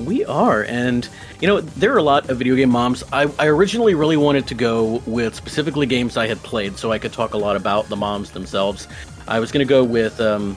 [0.00, 1.08] We are, and
[1.40, 3.04] you know there are a lot of video game moms.
[3.12, 6.98] I, I originally really wanted to go with specifically games I had played, so I
[6.98, 8.88] could talk a lot about the moms themselves.
[9.28, 10.56] I was going to go with, um,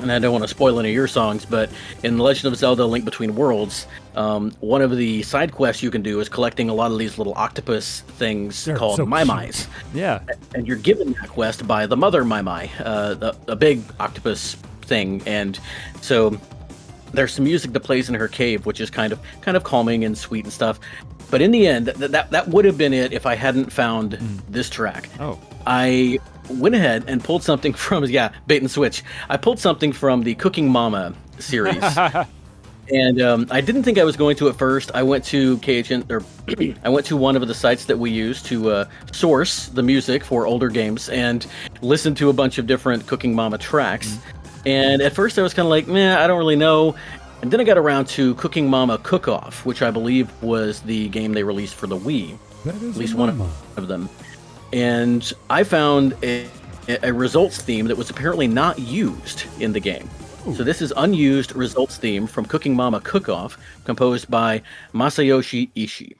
[0.00, 1.70] and I don't want to spoil any of your songs, but
[2.02, 5.90] in The Legend of Zelda: Link Between Worlds, um, one of the side quests you
[5.90, 9.24] can do is collecting a lot of these little octopus things They're called so Mai
[9.94, 10.20] Yeah,
[10.54, 15.22] and you're given that quest by the mother Maiamai, uh, the, a big octopus thing,
[15.24, 15.58] and
[16.02, 16.38] so
[17.12, 20.04] there's some music that plays in her cave, which is kind of kind of calming
[20.04, 20.80] and sweet and stuff.
[21.30, 24.12] But in the end, th- that that would have been it if I hadn't found
[24.48, 25.08] this track.
[25.20, 25.38] Oh.
[25.66, 26.18] I
[26.50, 29.02] went ahead and pulled something from yeah bait and switch.
[29.28, 31.82] I pulled something from the Cooking Mama series.
[32.90, 34.90] And um, I didn't think I was going to at first.
[34.94, 36.24] I went to KHN, or
[36.84, 40.24] I went to one of the sites that we use to uh, source the music
[40.24, 41.46] for older games and
[41.82, 44.18] listen to a bunch of different Cooking Mama tracks.
[44.68, 46.94] And at first I was kind of like, meh, I don't really know.
[47.40, 51.08] And then I got around to Cooking Mama Cook Off, which I believe was the
[51.08, 53.30] game they released for the Wii That is at least one
[53.78, 54.10] of them.
[54.74, 56.46] And I found a,
[57.02, 60.06] a results theme that was apparently not used in the game.
[60.54, 64.60] So this is unused results theme from Cooking Mama Cook Off, composed by
[64.92, 66.12] Masayoshi Ishii.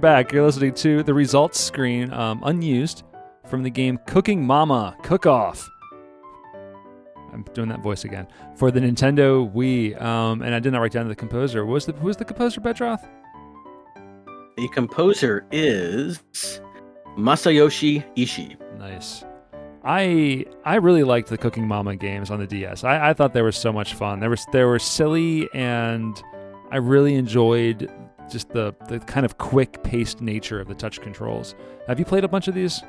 [0.00, 0.32] Back.
[0.32, 3.04] You're listening to the results screen, um, unused,
[3.46, 5.68] from the game Cooking Mama Cook Off.
[7.32, 10.92] I'm doing that voice again for the Nintendo Wii, um, and I did not write
[10.92, 11.64] down the composer.
[11.64, 13.06] What was the who was the composer, Bedroth?
[14.56, 16.20] The composer is
[17.16, 18.56] Masayoshi Ishii.
[18.78, 19.24] Nice.
[19.84, 22.84] I I really liked the Cooking Mama games on the DS.
[22.84, 24.20] I, I thought they were so much fun.
[24.20, 26.20] They were they were silly, and
[26.70, 27.90] I really enjoyed
[28.30, 31.54] just the the kind of quick paced nature of the touch controls.
[31.86, 32.82] Have you played a bunch of these?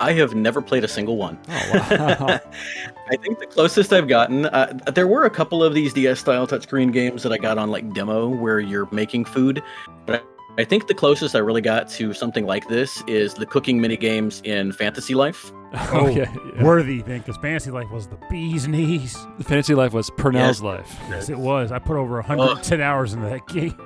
[0.00, 1.38] I have never played a single one.
[1.48, 2.40] Oh, wow.
[3.10, 6.46] I think the closest I've gotten, uh, there were a couple of these DS style
[6.46, 9.62] touchscreen games that I got on like demo where you're making food,
[10.06, 10.24] but
[10.56, 13.80] I, I think the closest I really got to something like this is the cooking
[13.80, 15.52] mini games in Fantasy Life.
[15.92, 16.62] oh, yeah, yeah.
[16.64, 19.16] Worthy thing, because Fantasy Life was the bee's knees.
[19.42, 20.62] Fantasy Life was Purnell's Yes.
[20.62, 20.96] life.
[21.08, 21.70] Yes, it was.
[21.70, 23.76] I put over 110 hours into that game.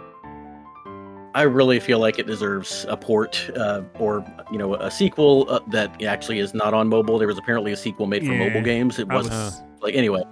[1.35, 5.59] I really feel like it deserves a port uh, or you know a sequel uh,
[5.73, 7.19] that actually is not on mobile.
[7.19, 9.01] There was apparently a sequel made for Yeah, mobile games.
[9.01, 10.23] It wasn't was, like anyway.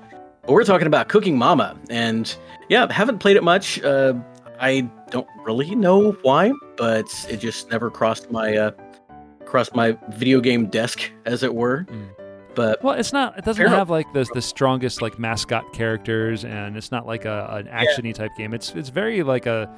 [0.42, 2.35] But we're talking about Cooking Mama, and
[2.68, 3.83] yeah, haven't played it much.
[3.83, 4.14] Uh,
[4.61, 8.70] I don't really know why, but it just never crossed my uh,
[9.40, 11.85] across my video game desk, as it were.
[11.85, 12.09] Mm.
[12.55, 13.38] But Well, it's not.
[13.38, 17.46] It doesn't have like the the strongest like mascot characters, and it's not like a
[17.51, 18.53] an actiony type game.
[18.53, 19.70] It's it's very like a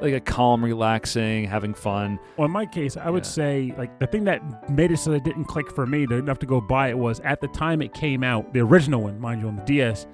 [0.00, 2.18] like a calm, relaxing, having fun.
[2.36, 5.16] Well, in my case, I would say like the thing that made it so that
[5.18, 7.82] it didn't click for me to enough to go buy it was at the time
[7.82, 10.06] it came out, the original one, mind you, on the DS.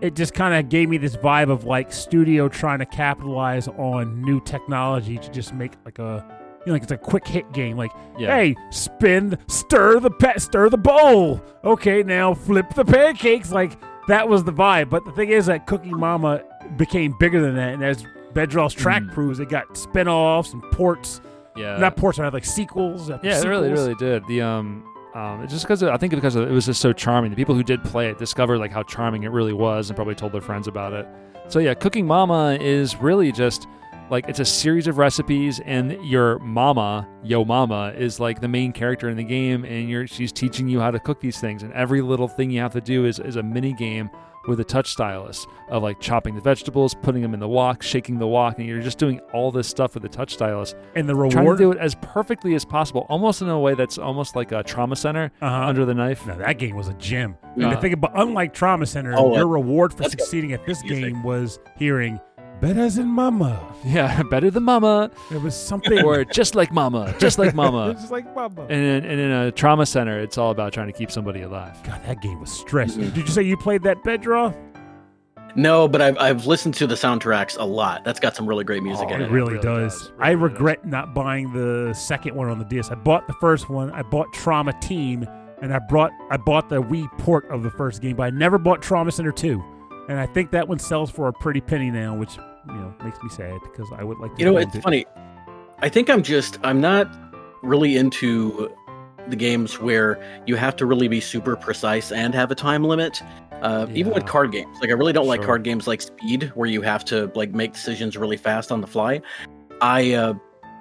[0.00, 4.22] It just kind of gave me this vibe of like studio trying to capitalize on
[4.22, 6.24] new technology to just make like a
[6.60, 7.76] you know like it's a quick hit game.
[7.76, 8.34] Like, Yeah.
[8.36, 11.42] hey, spin, stir the pet, stir the bowl.
[11.64, 13.50] Okay, now flip the pancakes.
[13.50, 13.72] Like
[14.06, 14.88] that was the vibe.
[14.90, 16.42] But the thing is that Cooking Mama
[16.76, 19.12] became bigger than that, and as Bedroth's track Mm.
[19.14, 21.20] proves, it got spin-offs and ports
[21.56, 21.76] Yeah.
[21.78, 23.08] not ports, but like sequels.
[23.08, 24.24] Yeah, it really, really did.
[24.28, 24.84] The um,
[25.18, 27.30] um, just because I think because it was just so charming.
[27.30, 30.14] The people who did play it discovered like how charming it really was, and probably
[30.14, 31.08] told their friends about it.
[31.48, 33.66] So yeah, Cooking Mama is really just
[34.10, 38.72] like it's a series of recipes, and your mama, yo mama, is like the main
[38.72, 41.72] character in the game, and you're she's teaching you how to cook these things, and
[41.72, 44.08] every little thing you have to do is is a mini game
[44.48, 48.18] with a touch stylus of like chopping the vegetables, putting them in the wok, shaking
[48.18, 51.14] the wok, and you're just doing all this stuff with the touch stylus And the
[51.14, 54.34] reward, trying to do it as perfectly as possible, almost in a way that's almost
[54.36, 55.66] like a trauma center uh-huh.
[55.66, 56.26] under the knife.
[56.26, 57.36] no, that game was a gem.
[57.56, 57.68] Yeah.
[57.68, 61.22] And the thing about unlike Trauma Center, Oh, your reward for succeeding at this game
[61.22, 62.20] was hearing
[62.60, 66.04] "Better than Mama." Yeah, better than mama, It was something.
[66.04, 67.94] or just like mama, just like mama.
[67.98, 68.62] Just like Mama.
[68.62, 71.80] And in, and in a trauma center, it's all about trying to keep somebody alive.
[71.84, 72.96] God, that game was stress.
[72.96, 73.14] Mhm.
[73.14, 74.56] Did you say you played that Bedroth?
[75.54, 78.04] no, but I've I've listened to the soundtracks a lot.
[78.04, 79.30] That's got some really great music Oh, in it it.
[79.30, 79.98] really, really does.
[80.00, 80.12] does.
[80.18, 82.90] I Really regret not buying the second one on the DS.
[82.90, 83.90] I bought the first one.
[83.92, 85.26] I bought Trauma Team,
[85.62, 88.58] and I brought I bought the Wii port of the first game, but I never
[88.58, 89.62] bought Trauma Center two.
[90.08, 93.22] And I think that one sells for a pretty penny now, which you know makes
[93.22, 94.38] me sad because I would like to.
[94.38, 94.82] You know, it's it.
[94.82, 95.06] funny.
[95.80, 97.08] I think I'm just I'm not
[97.62, 98.70] really into
[99.28, 103.22] the games where you have to really be super precise and have a time limit.
[103.60, 106.68] Uh, Even with card games, like I really don't like card games like Speed, where
[106.68, 109.20] you have to like make decisions really fast on the fly.
[109.80, 110.34] I uh,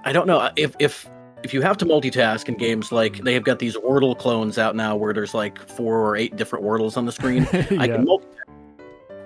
[0.06, 1.10] I don't know if if
[1.44, 4.76] if you have to multitask in games like they have got these Wordle clones out
[4.76, 7.44] now where there's like four or eight different Wordles on the screen.
[7.54, 8.37] I can multitask.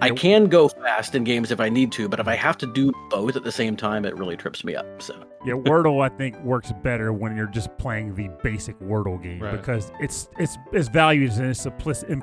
[0.01, 2.65] I can go fast in games if I need to, but if I have to
[2.67, 5.01] do both at the same time, it really trips me up.
[5.01, 5.13] So
[5.45, 9.51] Yeah, Wordle I think works better when you're just playing the basic Wordle game Right.
[9.51, 11.65] because it's it's its values in its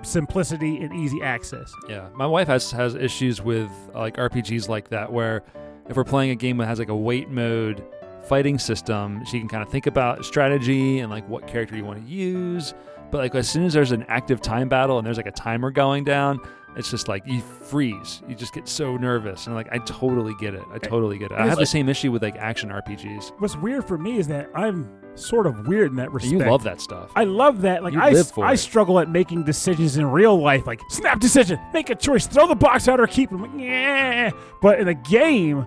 [0.03, 1.73] simplicity and easy access.
[1.89, 5.43] Yeah, my wife has has issues with uh, like RPGs like that, where
[5.89, 7.83] if we're playing a game that has like a wait mode
[8.25, 12.05] fighting system, she can kind of think about strategy and like what character you want
[12.05, 12.75] to use.
[13.11, 15.71] But like as soon as there's an active time battle and there's like a timer
[15.71, 16.41] going down,
[16.77, 18.23] it's just like you freeze.
[18.29, 20.63] You just get so nervous, and like I totally get it.
[20.71, 21.39] I eh, totally get it.
[21.39, 23.33] I have the same issue with like action RPGs.
[23.39, 26.33] What's weird for me is that I'm sort of weird in that respect.
[26.33, 27.11] You love that stuff.
[27.17, 27.83] I love that.
[27.83, 28.59] Like You I, live for I it.
[28.59, 30.67] struggle at making decisions in real life.
[30.67, 33.35] Like snap decision, make a choice, throw the box out or keep it.
[33.35, 34.31] I'm like, yeah.
[34.63, 35.67] But in a game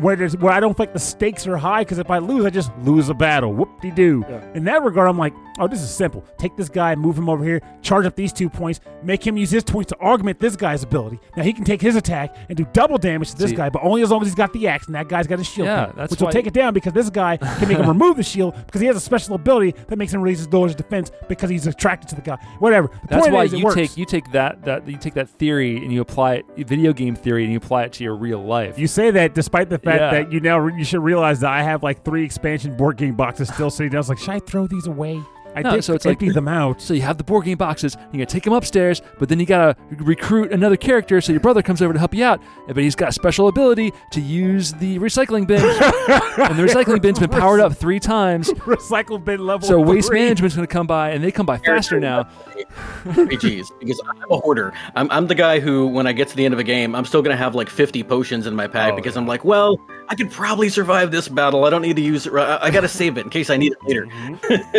[0.00, 2.50] where there's where I don't think the stakes are high because if I lose, I
[2.50, 3.52] just lose a battle.
[3.52, 4.24] Whoop de doo.
[4.28, 4.44] Yeah.
[4.54, 6.24] In that regard, I'm like, oh, this is simple.
[6.38, 9.50] Take this guy, move him over here, charge up these two points, make him use
[9.50, 11.18] his points to augment this guy's ability.
[11.36, 13.82] Now he can take his attack and do double damage to this See- guy, but
[13.82, 15.66] only as long as he's got the axe and that guy's got his shield.
[15.66, 18.22] Yeah, down, which will take it down because this guy can make him remove the
[18.22, 21.50] shield because he has a special ability that makes him raise his door's defense because
[21.50, 22.36] he's attracted to the guy.
[22.58, 22.88] Whatever.
[22.88, 23.76] The That's point why is, you works.
[23.76, 27.14] take you take that that you take that theory and you apply it video game
[27.14, 28.78] theory and you apply it to your real life.
[28.78, 30.10] You say that despite the fact Yeah.
[30.10, 33.48] that you now you should realize that I have like three expansion board game boxes
[33.52, 33.98] still sitting down.
[33.98, 35.20] I was like, should I throw these away?
[35.54, 36.80] I No, did so it's like- empty them out.
[36.80, 37.96] So you have the board game boxes.
[38.12, 41.20] You gotta take them upstairs, but then you gotta recruit another character.
[41.20, 43.92] So your brother comes over to help you out, but he's got a special ability
[44.12, 48.50] to use the recycling bin, and the recycling bin's been powered up three times.
[48.60, 49.66] Recycle bin level.
[49.66, 50.20] So waste three.
[50.20, 52.28] management's gonna come by, and they come by faster now.
[53.04, 54.72] RPGs because I'm a hoarder.
[54.94, 57.04] I'm, I'm the guy who, when I get to the end of a game, I'm
[57.04, 59.20] still gonna have like 50 potions in my pack Oh, because yeah.
[59.20, 59.78] I'm like, well,
[60.10, 61.64] I could probably survive this battle.
[61.64, 62.32] I don't need to use it.
[62.34, 64.08] I, I gotta save it in case I need it later.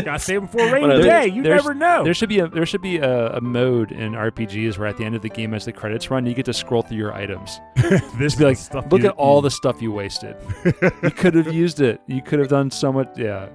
[0.03, 1.27] Gotta save it for a rainy day.
[1.27, 2.03] You never know.
[2.03, 5.05] There should be a there should be a, a mode in RPGs where at the
[5.05, 7.61] end of the game, as the credits run, you get to scroll through your items.
[8.17, 10.35] this Be like, stuff look at all the stuff you wasted.
[11.01, 12.01] you could have used it.
[12.07, 13.07] You could have done so much.
[13.15, 13.47] Yeah.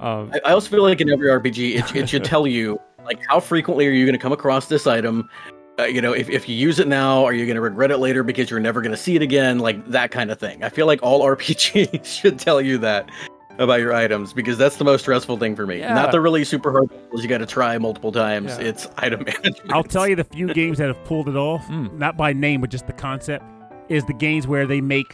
[0.00, 3.18] Um, I, I also feel like in every RPG, it, it should tell you like
[3.28, 5.26] how frequently are you gonna come across this item.
[5.78, 7.98] Uh, you know, if, if you use it now, are you going to regret it
[7.98, 9.58] later because you're never going to see it again?
[9.58, 10.62] Like that kind of thing.
[10.62, 13.10] I feel like all RPGs should tell you that
[13.58, 15.78] about your items because that's the most stressful thing for me.
[15.78, 15.94] Yeah.
[15.94, 18.50] Not the really super hard ones you got to try multiple times.
[18.58, 18.66] Yeah.
[18.66, 19.72] It's item management.
[19.72, 21.92] I'll tell you the few games that have pulled it off, Mm.
[21.94, 23.44] not by name, but just the concept,
[23.88, 25.12] is the games where they make.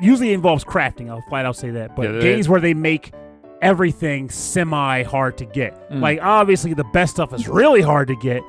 [0.00, 1.10] Usually involves crafting.
[1.10, 3.12] I'll flat out say that, but Yeah, they- games where they make
[3.60, 5.90] everything semi hard to get.
[5.90, 6.00] Mm.
[6.00, 8.42] Like obviously the best stuff is really hard to get,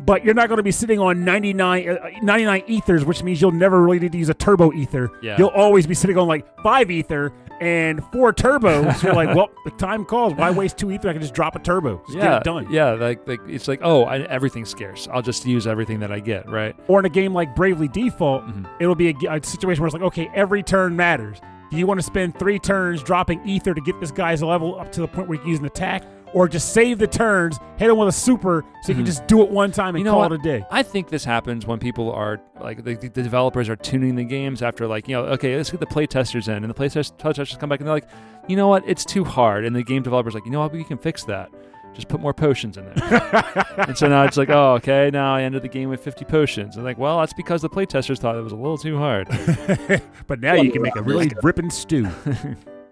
[0.00, 3.50] but you're not going to be sitting on 99, uh, 99 ethers, which means you'll
[3.52, 5.10] never really need to use a turbo ether.
[5.22, 5.36] Yeah.
[5.38, 9.02] You'll always be sitting on like five ether and four turbos.
[9.02, 10.34] you're like, well, the time calls.
[10.34, 11.08] Why waste two ether?
[11.08, 12.00] I can just drop a turbo.
[12.06, 12.66] Just yeah, get it done.
[12.72, 12.90] yeah.
[12.92, 15.08] Like, like it's like, oh, I, everything's scarce.
[15.12, 16.76] I'll just use everything that I get, right?
[16.86, 18.66] Or in a game like Bravely Default, Mhm.
[18.80, 21.38] it'll be a situation where it's like, okay, every turn matters.
[21.70, 24.90] Do you want to spend three turns dropping ether to get this guy's level up
[24.92, 26.02] to the point where you can use an attack?
[26.34, 29.06] Or just save the turns, hit him with a super, so you can Mhm.
[29.06, 30.32] just do it one time and You know call what?
[30.32, 30.64] it a day.
[30.70, 34.62] I think this happens when people are like the, the developers are tuning the games
[34.62, 37.16] after like you know okay let's get the play testers in and the play test-
[37.18, 38.08] testers come back and they're like
[38.48, 40.82] you know what it's too hard and the game developers like you know what we
[40.82, 41.48] can fix that
[41.94, 45.42] just put more potions in there and so now it's like oh okay now I
[45.42, 48.36] ended the game with 50 potions and like well that's because the play testers thought
[48.36, 49.28] it was a little too hard
[50.26, 52.06] but now you can make a really ripping stew.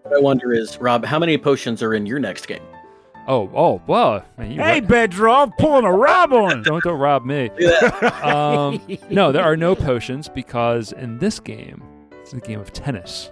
[0.07, 2.62] What I wonder is, Rob, how many potions are in your next game?
[3.29, 6.62] Oh oh well man, you hey, ro- Bedroth, pulling a rob on.
[6.62, 7.51] don't don't rob me
[8.22, 11.83] um, no, there are no potions because in this game,
[12.22, 13.31] it's a game of tennis.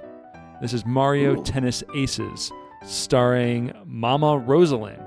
[0.61, 1.45] This is Mario Ooh.
[1.45, 2.51] Tennis Aces,
[2.85, 5.04] starring Mama Rosalind.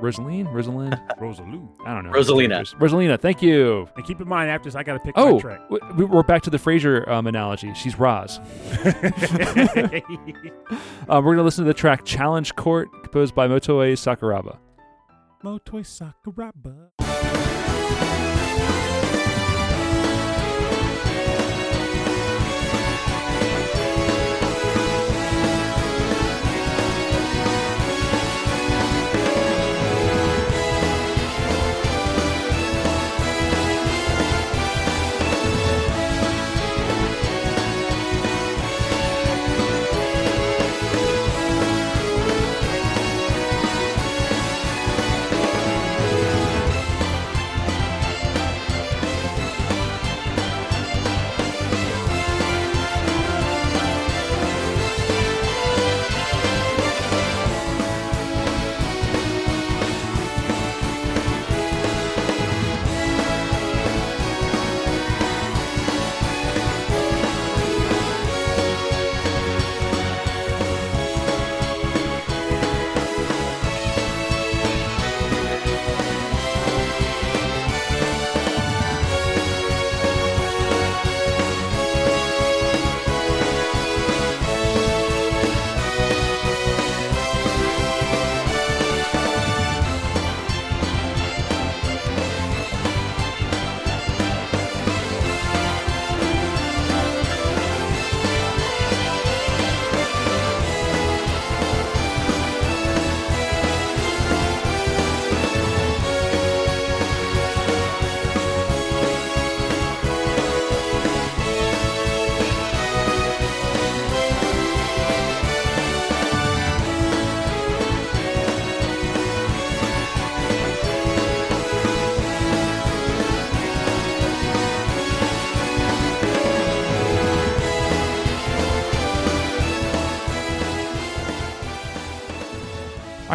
[0.00, 0.46] Rosaline?
[0.52, 0.92] Rosalind?
[1.20, 1.68] Rosaloo.
[1.84, 2.12] I don't know.
[2.12, 2.64] Rosalina.
[2.76, 3.88] Rosalina, thank you.
[3.96, 5.60] And keep in mind, after this, I got to pick my Oh, track.
[5.70, 7.72] w- we're back to the Frasier um, analogy.
[7.74, 8.38] She's Roz.
[8.38, 8.92] Uh,
[11.08, 14.58] we're going to listen to the track Challenge Court, composed by Motoe Sakuraba.
[15.44, 17.57] Motoi Sakuraba.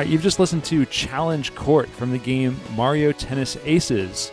[0.04, 4.32] Right, you've just listened to Challenge Court from the game Mario Tennis Aces,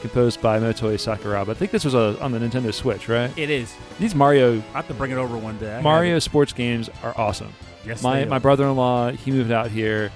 [0.00, 1.50] composed by Motoe Sakuraba.
[1.50, 3.36] I think this was a, on the Nintendo Switch, right?
[3.38, 3.72] It is.
[4.00, 5.76] These Mario I have to bring it over one day.
[5.76, 7.52] I Mario sports games are awesome.
[7.86, 8.40] Yes, my they my are.
[8.40, 10.10] brother-in-law he moved out here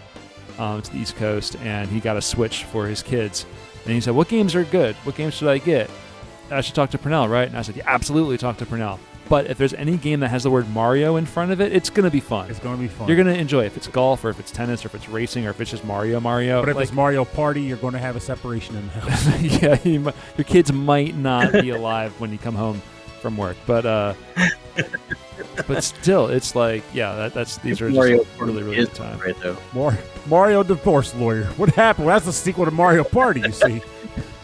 [0.59, 3.47] um, to the East Coast and he got a Switch for his kids.
[3.85, 4.97] And he said, "What games are good?
[5.05, 5.89] What games should I get?"
[6.51, 7.49] I should talk to Purnell, right?
[7.49, 8.99] And I said, "Yeah, absolutely talk to Purnell."
[9.29, 11.91] But if there's any game that has the word Mario in front of it, it's
[11.91, 12.49] gonna be fun.
[12.51, 13.09] It's going to be fun.
[13.09, 13.66] You're gonna enjoy it.
[13.66, 15.85] if it's golf or if it's tennis or if it's racing or if it's just
[15.85, 16.62] Mario Mario.
[16.62, 19.41] but if like, it's Mario Party, you're going to have a separation in the house.
[19.62, 20.01] yeah, you
[20.37, 22.81] your kids might not be alive when you come home
[23.20, 24.14] from work, but uh,
[25.66, 29.18] but still, it's like yeah, that, that's these are Mario just really really good time.
[29.18, 29.57] right though.
[29.74, 31.45] Mar- Mario divorce lawyer.
[31.57, 32.07] What happened?
[32.07, 33.41] Well, that's the sequel to Mario Party.
[33.41, 33.83] You see.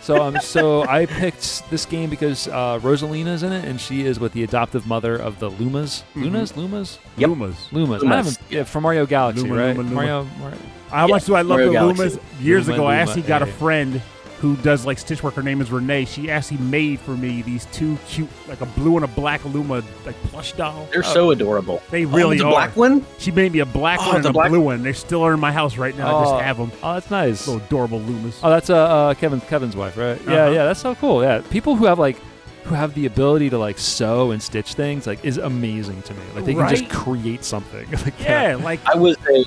[0.03, 4.19] So um, so I picked this game because uh, Rosalina's in it, and she is
[4.19, 6.03] with the adoptive mother of the Lumas.
[6.17, 6.23] Mhm.
[6.25, 7.31] Lunas, Lumas, Yep.
[7.31, 7.55] Lumas.
[7.71, 7.97] Lumas.
[7.97, 8.15] I Lumas.
[8.17, 9.77] haven't yeah, from Mario Galaxy, Luma, right?
[9.77, 9.95] Luma, Luma.
[9.95, 10.59] Mario, Mario.
[10.91, 12.03] How Yeah, much do I love Mario the Galaxy.
[12.19, 12.21] Lumas?
[12.43, 13.53] Years Luma, ago, I Luma, actually got a hey.
[13.53, 14.03] friend
[14.43, 15.35] who does like stitch work.
[15.35, 16.05] Her name is Renee.
[16.05, 19.85] She actually made for me these two cute, like a blue and a black Luma,
[20.05, 20.89] like plush doll.
[20.93, 21.81] They're so adorable.
[21.93, 22.51] They really oh, the are.
[22.53, 23.07] black one.
[23.19, 24.83] She made me a black Oh, one and a black- blue one.
[24.83, 26.09] They still are in my house right now.
[26.09, 26.25] I Oh.
[26.33, 26.73] just have them.
[26.83, 27.47] Oh, that's nice.
[27.47, 28.41] Little adorable Lumas.
[28.43, 30.21] Oh, that's uh, uh Kevin Kevin's wife, right?
[30.27, 30.51] Yeah, Uh-huh.
[30.51, 31.23] yeah, that's so cool.
[31.23, 32.17] Yeah, people who have like
[32.65, 36.21] who have the ability to like sew and stitch things like is amazing to me.
[36.35, 37.89] Like they can just create something.
[38.05, 39.45] like yeah, like I was a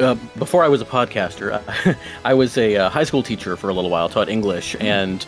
[0.00, 1.60] uh, before I was a podcaster,
[2.24, 5.22] I was a uh, high school teacher for a little while, taught English, and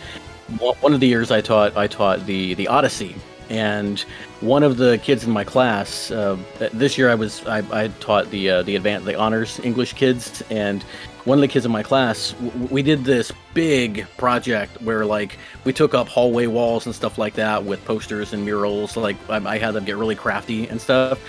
[0.58, 3.16] one of the years I taught I taught the the Odyssey,
[3.50, 4.00] and
[4.40, 6.36] one of the kids in my class uh,
[6.72, 10.42] this year I was I, I taught the uh, the advanced the honors English kids,
[10.50, 10.82] and
[11.24, 15.38] one of the kids in my class w- we did this big project where like
[15.64, 18.96] we took up hallway walls and stuff like that with posters and murals.
[18.96, 21.20] Like I, I had them get really crafty and stuff.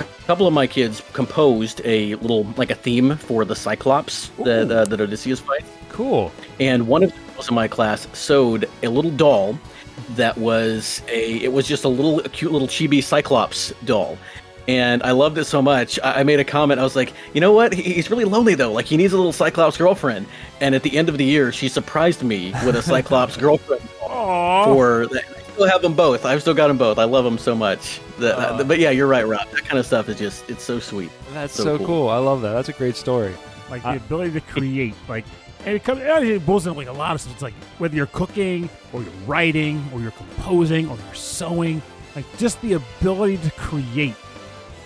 [0.00, 4.70] A couple of my kids composed a little like a theme for the Cyclops that
[4.70, 5.66] uh, that Odysseus fights.
[5.88, 6.32] Cool.
[6.60, 9.58] And one of the girls in my class sewed a little doll
[10.10, 14.16] that was a it was just a little a cute little chibi Cyclops doll.
[14.68, 15.98] And I loved it so much.
[16.04, 16.78] I I made a comment.
[16.80, 17.72] I was like, you know what?
[17.72, 18.72] He- He's really lonely though.
[18.72, 20.26] Like he needs a little Cyclops girlfriend.
[20.60, 24.64] And at the end of the year, she surprised me with a Cyclops girlfriend Aw.
[24.66, 25.24] for that.
[25.60, 26.24] I still have them both.
[26.24, 26.98] I've still got them both.
[26.98, 28.00] I love them so much.
[28.18, 28.64] The, Aw.
[28.64, 29.46] but yeah, you're right, Rob.
[29.50, 31.10] That kind of stuff is just it's so sweet.
[31.34, 31.86] That's So so, cool.
[31.86, 32.08] cool.
[32.08, 32.52] I love that.
[32.54, 33.34] That's a great story.
[33.70, 35.26] like the I- ability to create like
[35.66, 38.06] and it comes it boils into like a lot of stuff it's like whether you're
[38.06, 41.82] cooking or you're writing or you're composing or you're sewing
[42.16, 44.14] like just the ability to create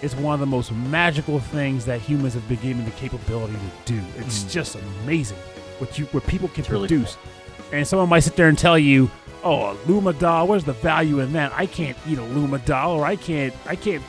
[0.03, 3.93] is one of the most magical things that humans have been given the capability to
[3.95, 4.51] do it's Mm.
[4.51, 5.39] just amazing
[5.79, 7.17] what you what people can It's really produce
[7.73, 9.11] and someone might sit there and tell you
[9.43, 11.53] oh a luma doll where's the value in that?
[11.55, 14.03] I can't eat a luma doll or i can't i can't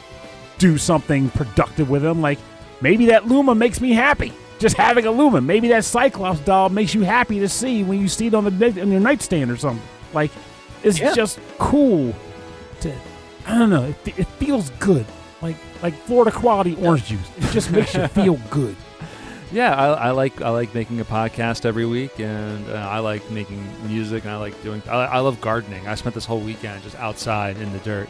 [0.58, 2.22] do something productive with them.
[2.22, 2.40] Like
[2.82, 5.42] maybe that luma makes me happy just having a luma.
[5.42, 8.82] Maybe that cyclops doll makes you happy to see when you see it on the
[8.82, 9.86] on your nightstand or something.
[10.14, 10.32] Like
[10.84, 11.14] it's Yeah.
[11.14, 12.14] just cool
[12.82, 12.94] to
[13.48, 15.06] i don't know it, it feels good.
[15.42, 17.30] Like like florida quality orange juice.
[17.38, 18.76] It just makes you feel good
[19.56, 23.32] Yeah, I, I like I like making a podcast every week, and uh, I like
[23.32, 24.84] making music, and I like doing.
[24.86, 25.88] I, I love gardening.
[25.88, 28.10] I spent this whole weekend just outside in the dirt,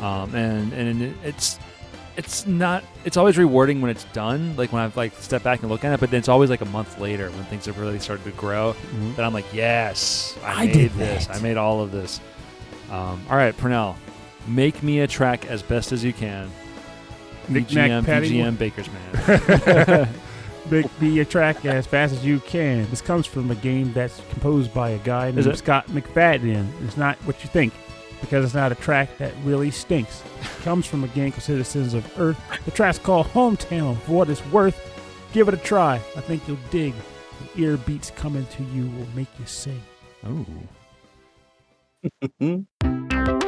[0.00, 1.60] um, and and it's
[2.16, 2.82] it's not.
[3.04, 4.56] It's always rewarding when it's done.
[4.56, 6.60] Like when I've like step back and look at it, but then it's always like
[6.60, 8.74] a month later when things have really started to grow.
[9.14, 11.28] That I'm like, yes, I, I made did this.
[11.28, 11.36] that.
[11.36, 12.20] I made all of this.
[12.90, 13.96] Um, all right, Purnell,
[14.48, 16.50] make me a track as best as you can.
[17.46, 18.56] BGM, paddywhack.
[18.56, 20.08] BGM, Baker's man.
[20.70, 22.88] Make me track as fast as you can.
[22.90, 25.58] This comes from a game that's composed by a guy named it?
[25.58, 26.68] Scott McFadden.
[26.84, 27.72] It's not what you think
[28.20, 30.22] because it's not a track that really stinks.
[30.40, 32.40] It comes from a game called Citizens of Earth.
[32.64, 33.98] The track's called Hometown.
[34.02, 34.78] For what it's worth,
[35.32, 35.96] give it a try.
[35.96, 36.94] I think you'll dig.
[37.54, 39.82] The ear beats coming to you will make you sing.
[40.24, 40.46] Oh.
[42.40, 43.36] Oh,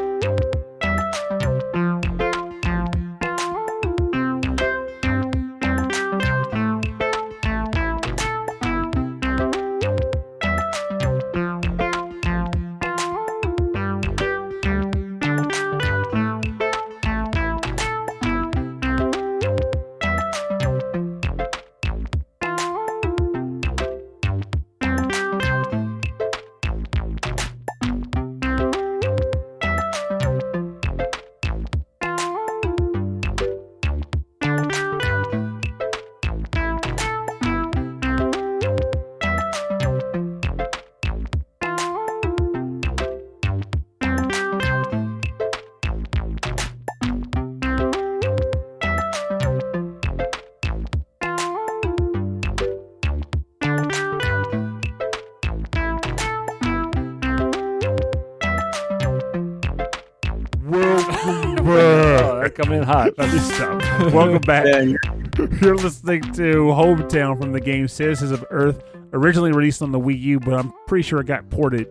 [63.04, 63.62] they're coming in hot.
[63.62, 64.12] Let me stop.
[64.12, 64.66] Welcome back.
[65.62, 68.82] You're- listening to Hometown from the game Citizens of Earth,
[69.12, 71.88] originally released on the Wii U, but I'm pretty sure it got ported.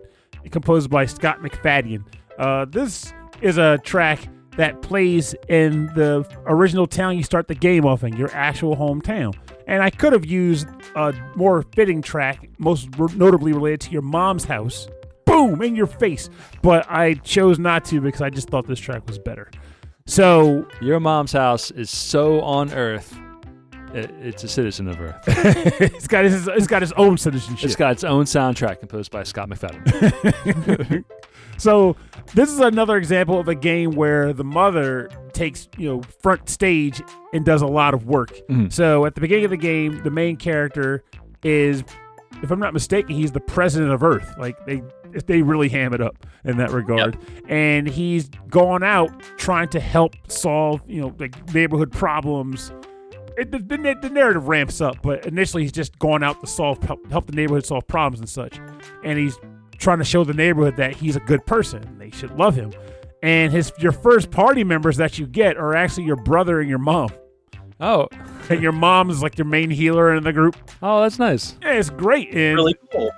[0.50, 2.04] Composed by Scott McFadden.
[2.38, 7.84] Uh, this is a track that plays in the original town you start the game
[7.86, 9.34] off in, your actual hometown.
[9.66, 14.44] And I could have used a more fitting track, most notably related to your mom's
[14.44, 14.88] house.
[15.24, 16.28] Boom, in your face.
[16.60, 19.50] But I chose not to because I just thought this track was better.
[20.06, 23.16] So Your mom's house is so on Earth.
[23.94, 25.22] It, it's a citizen of Earth.
[25.26, 27.64] it's got his, it's got his own citizenship.
[27.66, 31.04] It's got its own soundtrack composed by Scott McFadden.
[31.58, 31.94] so
[32.34, 37.02] this is another example of a game where the mother takes you know front stage
[37.34, 38.30] and does a lot of work.
[38.48, 38.72] Mhm.
[38.72, 41.04] So at the beginning of the game, the main character
[41.42, 41.84] is,
[42.42, 44.34] if I'm not mistaken, he's the president of Earth.
[44.38, 44.82] Like they
[45.26, 47.16] they really ham it up in that regard,
[47.48, 52.72] and he's gone out trying to help solve you know like neighborhood problems.
[53.38, 56.82] It, the, the, the narrative ramps up, but initially he's just going out to solve
[56.82, 58.58] help, help the neighborhood solve problems and such,
[59.04, 59.38] and he's
[59.78, 61.96] trying to show the neighborhood that he's a good person.
[61.98, 62.72] They should love him.
[63.22, 66.78] And his your first party members that you get are actually your brother and your
[66.78, 67.08] mom.
[67.80, 68.08] oh,
[68.50, 70.56] and your mom is like your main healer in the group.
[70.82, 71.56] Oh, that's nice.
[71.62, 72.34] Yeah, it's great.
[72.34, 73.10] And Really cool.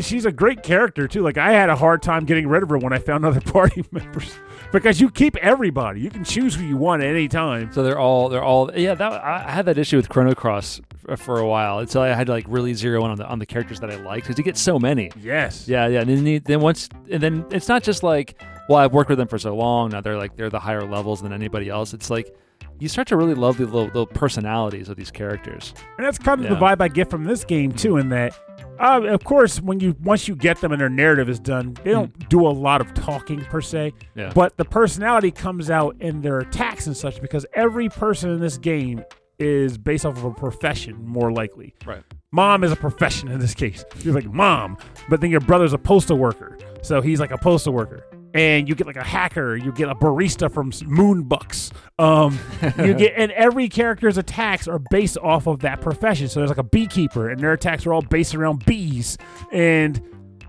[0.00, 1.22] She's a great character too.
[1.22, 3.84] Like I had a hard time getting rid of her when I found other party
[3.90, 4.32] members
[4.72, 6.00] because you keep everybody.
[6.00, 7.72] You can choose who you want at any time.
[7.72, 8.94] So they're all they're all yeah.
[8.94, 10.80] That I had that issue with Chrono Cross
[11.16, 13.46] for a while until I had to like really zero in on the on the
[13.46, 15.10] characters that I liked because you get so many.
[15.20, 15.66] Yes.
[15.66, 16.00] Yeah, yeah.
[16.02, 18.40] And then, you- then once and then it's not just like
[18.70, 21.20] well I've worked with them for so long now they're like they're the higher levels
[21.20, 21.92] than anybody else.
[21.92, 22.34] It's like
[22.78, 25.74] you start to really love the little, little personalities of these characters.
[25.98, 26.60] And that's kind of the Yeah.
[26.60, 27.98] vibe I get from this game too.
[27.98, 28.32] In that,
[28.78, 31.90] uh, of course, when you once you get them and their narrative is done, they
[31.90, 33.92] don't do a lot of talking per se.
[34.14, 34.32] Yeah.
[34.34, 38.56] But the personality comes out in their attacks and such because every person in this
[38.56, 39.02] game
[39.38, 41.74] is based off of a profession, more likely.
[41.86, 42.02] Right.
[42.30, 43.84] Mom is a profession in this case.
[44.02, 44.76] You're like mom,
[45.08, 48.04] but then your brother's a postal worker, so he's like a postal worker.
[48.32, 51.72] And you get like a hacker, you get a barista from Moonbucks.
[51.98, 52.38] Um,
[52.78, 56.28] you get, and every character's attacks are based off of that profession.
[56.28, 59.18] So there's like a beekeeper, and their attacks are all based around bees.
[59.52, 60.00] And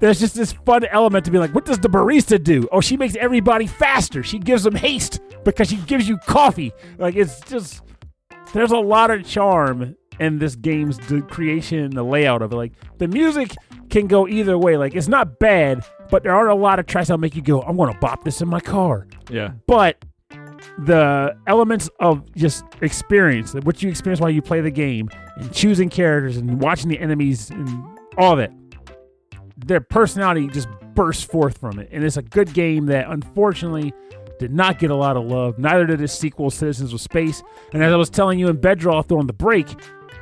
[0.01, 2.67] there's just this fun element to be like, what does the barista do?
[2.71, 4.23] Oh, she makes everybody faster.
[4.23, 6.73] She gives them haste because she gives you coffee.
[6.97, 7.81] Like it's just
[8.53, 12.55] there's a lot of charm in this game's creation and the layout of it.
[12.55, 13.55] Like the music
[13.89, 14.75] can go either way.
[14.75, 17.61] Like it's not bad, but there aren't a lot of tracks that'll make you go,
[17.61, 19.07] I'm gonna bop this in my car.
[19.29, 19.53] Yeah.
[19.65, 20.05] But
[20.77, 25.89] the elements of just experience, what you experience while you play the game, and choosing
[25.89, 27.67] characters and watching the enemies and
[28.17, 28.51] all that,
[29.57, 31.89] their personality just bursts forth from it.
[31.91, 33.93] And it's a good game that unfortunately
[34.39, 35.59] did not get a lot of love.
[35.59, 37.43] Neither did its sequel, Citizens of Space.
[37.73, 39.67] And as I was telling you in Bedroth during the break,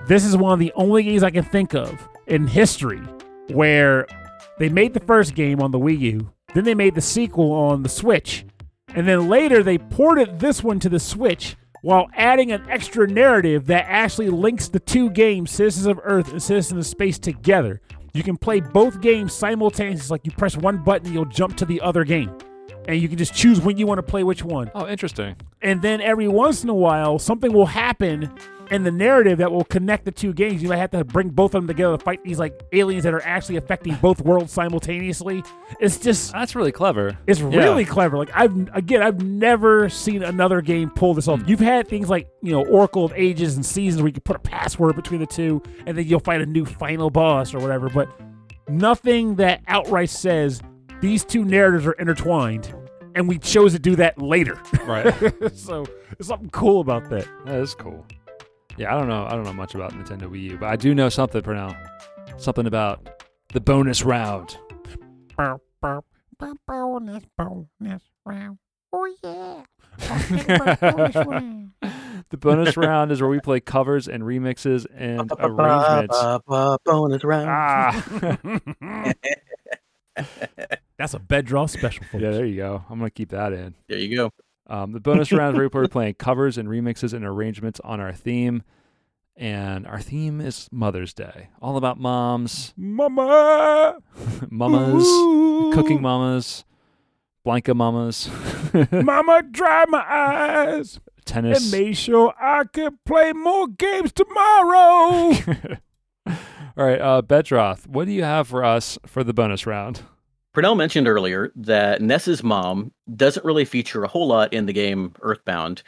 [0.07, 3.01] this is one of the only games I can think of in history
[3.49, 4.05] where
[4.59, 7.83] they made the first game on the Wii U, then they made the sequel on
[7.83, 8.45] the Switch,
[8.93, 13.67] and then later they ported this one to the Switch while adding an extra narrative
[13.67, 17.81] that actually links the two games, Citizens of Earth and Citizens of Space, together.
[18.13, 20.13] You can play both games simultaneously.
[20.13, 22.35] Like you press one button, you'll jump to the other game.
[22.87, 24.71] And you can just choose when you want to play which one.
[24.73, 25.35] Oh, interesting.
[25.61, 28.31] And then every once in a while, something will happen
[28.71, 30.61] in the narrative that will connect the two games.
[30.61, 33.13] You might have to bring both of them together to fight these like aliens that
[33.13, 35.43] are actually affecting both worlds simultaneously.
[35.79, 37.17] It's just That's really clever.
[37.27, 37.47] it's Yeah.
[37.63, 38.17] really clever.
[38.17, 41.31] Like I've again, I've never seen another game pull this Hmm.
[41.31, 41.41] off.
[41.47, 44.35] You've had things like you know Oracle of Ages and Seasons where you can put
[44.35, 47.89] a password between the two, and then you'll fight a new final boss or whatever.
[47.89, 48.09] But
[48.67, 50.61] nothing that outright says
[51.01, 52.73] these two narratives are intertwined,
[53.15, 54.57] and we chose to do that later.
[54.85, 55.13] Right.
[55.55, 55.85] so
[56.17, 57.27] there's something cool about that.
[57.45, 58.05] That is cool.
[58.79, 59.25] Yeah, I don't know.
[59.25, 61.75] I don't know much about Nintendo Wii U, but I do know something for now.
[62.37, 63.23] Something about
[63.53, 64.57] the bonus round.
[65.37, 65.61] Bonus,
[67.37, 68.57] bonus round.
[68.93, 69.63] Oh yeah.
[72.29, 76.17] The bonus round is where we play covers and remixes and arrangements.
[76.85, 77.49] Bonus round.
[77.49, 79.13] Ah,
[80.97, 82.21] That's a Bedroth special, folks.
[82.21, 82.83] yeah, there you go.
[82.89, 83.73] I'm gonna keep that in.
[83.87, 84.31] There you go.
[84.69, 88.13] Um, the bonus round is where we're playing covers and remixes and arrangements on our
[88.13, 88.61] theme,
[89.35, 93.97] and our theme is Mother's Day, all about moms, Mama,
[94.49, 95.71] mamas, Ooh.
[95.73, 96.65] cooking mamas,
[97.43, 98.29] Blanca mamas,
[98.91, 100.99] Mama, dry my eyes.
[101.25, 101.73] tennis.
[101.73, 105.33] and make sure I can play more games tomorrow.
[106.77, 110.01] All right, uh, Bedroth, what do you have for us for the bonus round?
[110.53, 115.13] Purnell mentioned earlier that Ness's mom doesn't really feature a whole lot in the game
[115.21, 115.83] Earthbound.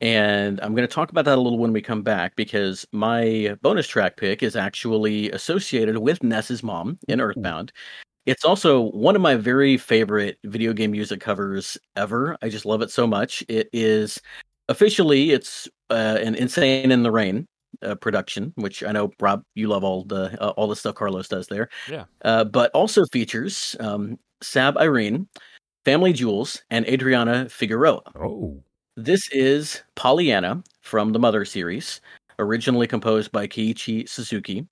[0.00, 3.56] And I'm going to talk about that a little when we come back because my
[3.62, 7.72] bonus track pick is actually associated with Ness's mom in Earthbound.
[8.26, 12.36] It's also one of my very favorite video game music covers ever.
[12.42, 13.44] I just love it so much.
[13.48, 14.20] It is
[14.68, 17.46] officially it's uh, an Insane in the Rain
[17.84, 21.28] uh, production, which I know Rob you love all the uh, all the stuff Carlos
[21.28, 21.68] does there
[22.22, 25.28] uh, but also features um, Sab Irene,
[25.84, 28.02] Family Jules, and Adriana Figueroa.
[28.20, 28.62] oh,
[28.96, 32.00] This is Pollyanna from the Mother series,
[32.38, 34.66] originally composed by Keiichi Suzuki,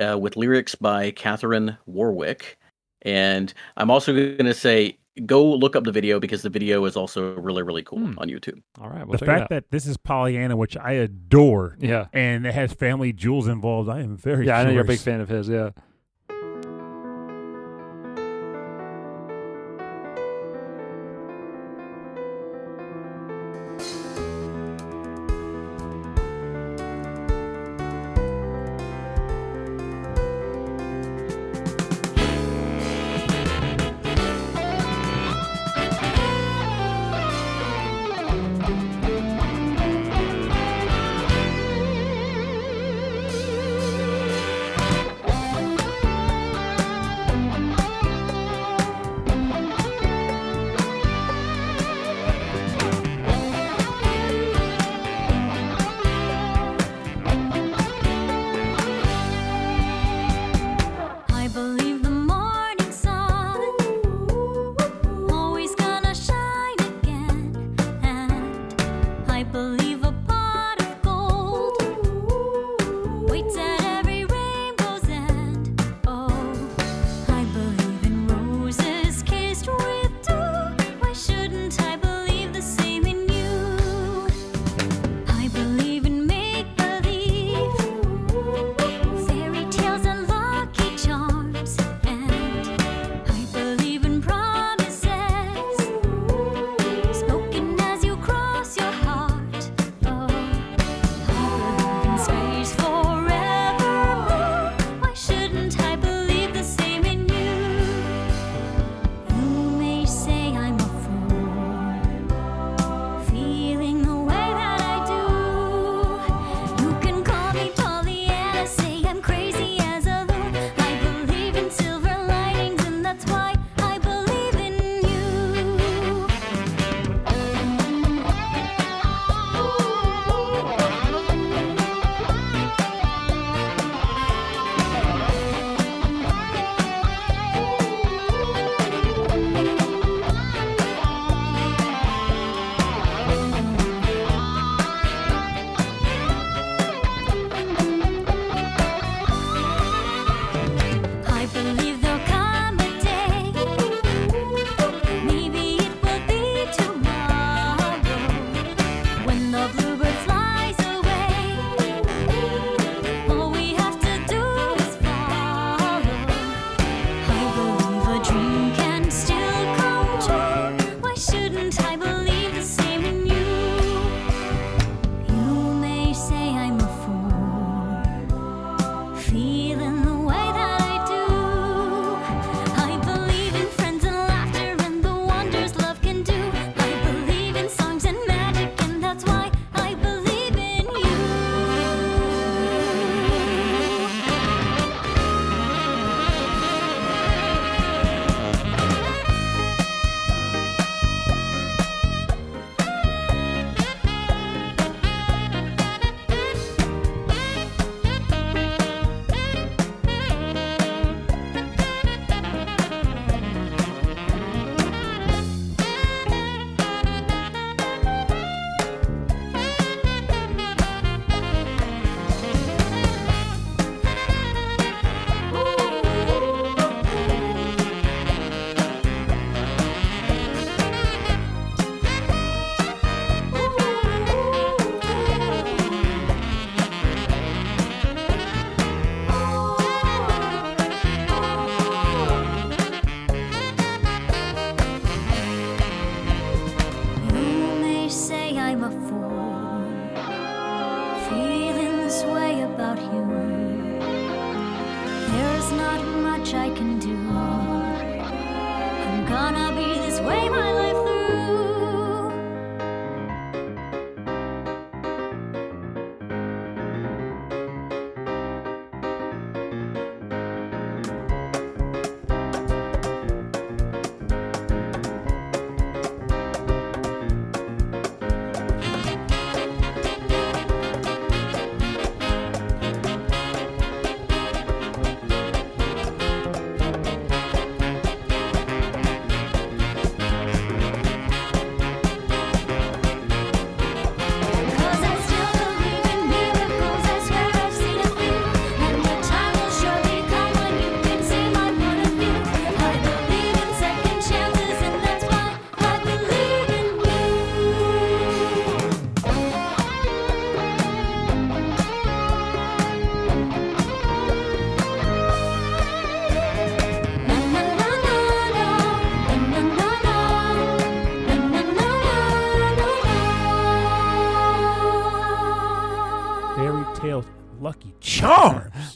[0.00, 2.58] uh, with lyrics by Catherine Warwick.
[3.02, 6.96] And I'm also going to say, go look up the video because the video is
[6.96, 8.18] also really, really cool Hmm.
[8.18, 8.62] on YouTube.
[8.80, 12.54] All right, we'll the fact that this is Pollyanna, which I adore, yeah, and it
[12.54, 15.28] has Family Jules involved, I am very yeah, I know you're a big fan of
[15.28, 15.48] his.
[15.48, 15.70] Yeah.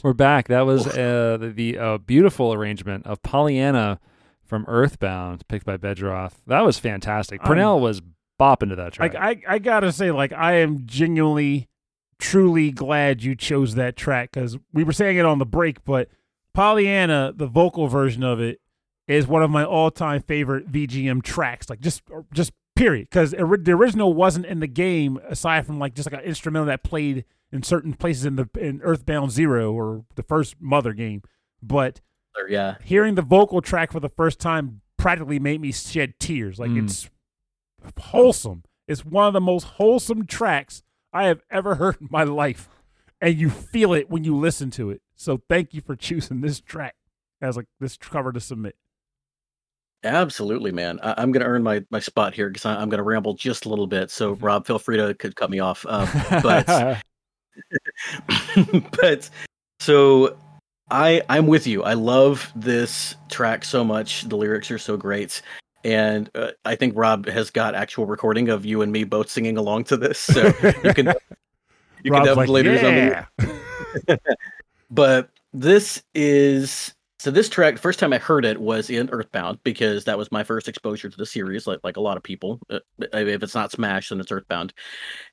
[0.03, 0.49] We're back.
[0.49, 4.01] That was uh, the, the uh, beautiful arrangement of Pollyanna
[4.43, 6.33] from Earthbound, picked by Bedroth.
[6.45, 7.39] That was fantastic.
[7.39, 8.01] I'm- Purnell was
[8.37, 9.13] bopping to that track.
[9.13, 11.69] Like I, I gotta say, like I am genuinely,
[12.19, 16.09] truly glad you chose that track because we were saying it on the break, but
[16.53, 18.59] Pollyanna, the vocal version of it,
[19.07, 21.69] is one of my all-time favorite VGM tracks.
[21.69, 22.01] Like just,
[22.33, 23.07] just period.
[23.09, 26.83] Because the original wasn't in the game aside from like just like an instrumental that
[26.83, 27.23] played
[27.53, 31.21] in certain places in the in Earthbound Zero or the first Mother game,
[31.61, 32.01] but
[32.49, 32.75] Yeah.
[32.83, 36.59] hearing the vocal track for the first time practically made me shed tears.
[36.59, 36.83] Like Mm.
[36.85, 37.09] it's
[37.99, 38.63] wholesome.
[38.87, 40.83] It's one of the most wholesome tracks
[41.13, 42.67] I have ever heard in my life,
[43.21, 45.01] and you feel it when you listen to it.
[45.15, 46.95] So thank you for choosing this track
[47.41, 48.75] as like this cover to submit.
[50.03, 50.99] Absolutely, man.
[51.01, 53.65] I, I'm going to earn my, my spot here because I'm going to ramble just
[53.65, 54.11] a little bit.
[54.11, 54.45] So, Mm-hmm.
[54.45, 55.85] Rob, feel free to could cut me off.
[55.87, 56.09] Um,
[56.41, 56.67] but
[59.01, 59.29] but
[59.79, 60.37] so
[60.89, 61.83] I I'm with you.
[61.83, 64.23] I love this track so much.
[64.23, 65.41] The lyrics are so great.
[65.83, 69.57] And uh, I think Rob has got actual recording of you and me both singing
[69.57, 70.19] along to this.
[70.19, 70.45] So
[70.83, 71.07] you can
[72.03, 73.25] you can have like, later yeah.
[74.91, 76.93] But this is
[77.23, 80.43] so this track first time I heard it was in Earthbound because that was my
[80.43, 82.59] first exposure to the series like like a lot of people.
[82.69, 82.79] Uh,
[83.13, 84.73] if it's not Smash then it's Earthbound.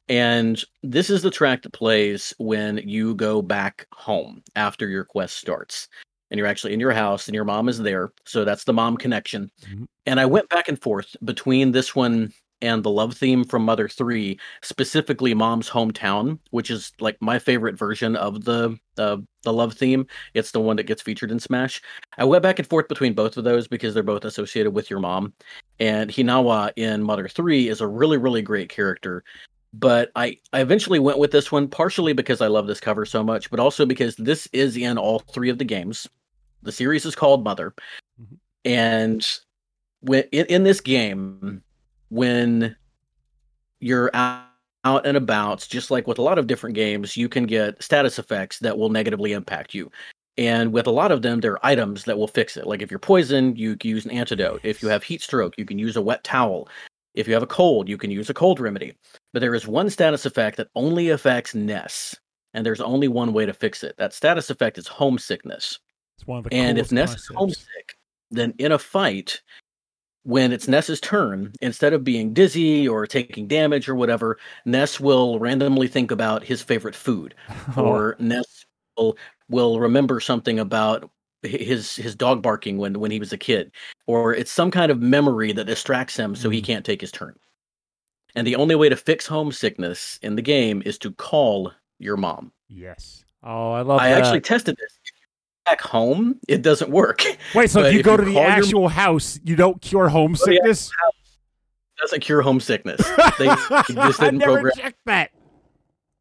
[0.09, 5.36] And this is the track that plays when you go back home after your quest
[5.38, 5.88] starts.
[6.30, 8.12] And you're actually in your house and your mom is there.
[8.24, 9.51] So that's the mom connection.
[9.64, 9.86] Mhm.
[10.07, 12.32] And I went back and forth between this one
[12.62, 17.78] and the love theme from Mother 3, specifically Mom's Hometown, which is like my favorite
[17.78, 20.06] version of the uh, the love theme.
[20.34, 21.80] It's the one that gets featured in Smash.
[22.18, 25.00] I went back and forth between both of those because they're both associated with your
[25.00, 25.32] mom.
[25.78, 29.24] And Hinawa in Mother 3 is a really, really great character.
[29.72, 33.22] But I, I eventually went with this one partially because I love this cover so
[33.22, 36.08] much, but also because this is in all three of the games.
[36.62, 37.72] The series is called Mother.
[38.20, 38.36] Mhm.
[38.64, 39.26] And
[40.00, 41.62] when in, in this game,
[42.11, 42.76] when
[43.80, 44.44] you're out,
[44.84, 48.18] out and about, just like with a lot of different games, you can get status
[48.18, 49.90] effects that will negatively impact you.
[50.38, 52.66] And with a lot of them, there are items that will fix it.
[52.66, 54.61] Like if you're poisoned, you can use an antidote.
[54.62, 56.68] If you have heat stroke, you can use a wet towel.
[57.14, 58.94] If you have a cold, you can use a cold remedy.
[59.32, 62.16] But there is one status effect that only affects Ness,
[62.54, 63.96] and there's only one way to fix it.
[63.98, 65.78] That status effect is homesickness.
[66.16, 67.96] It's one of the And if Ness is homesick,
[68.30, 69.42] then in a fight,
[70.24, 75.38] when it's Ness's turn, instead of being dizzy or taking damage or whatever, Ness will
[75.38, 77.34] randomly think about his favorite food,
[77.76, 77.84] Oh.
[77.84, 78.66] or Ness
[78.96, 79.16] will,
[79.48, 81.10] will remember something about
[81.42, 83.72] his his dog barking when when he was a kid,
[84.06, 86.64] or it's some kind of memory that distracts him so he Mm.
[86.66, 87.34] can't take his turn.
[88.34, 92.52] And the only way to fix homesickness in the game is to call your mom.
[92.68, 93.24] Yes.
[93.42, 94.04] oh, I love that.
[94.04, 94.20] I that.
[94.20, 94.99] actually tested this.
[95.66, 97.22] Back home, it doesn't work.
[97.54, 99.80] Wait, so if you if go you to the call your- actual house, you don't
[99.80, 100.90] cure homesickness?
[101.06, 101.11] Oh,
[102.00, 103.00] doesn't cure homesickness.
[103.38, 103.44] They
[103.90, 104.72] just I didn't never program.
[104.76, 105.30] checked that.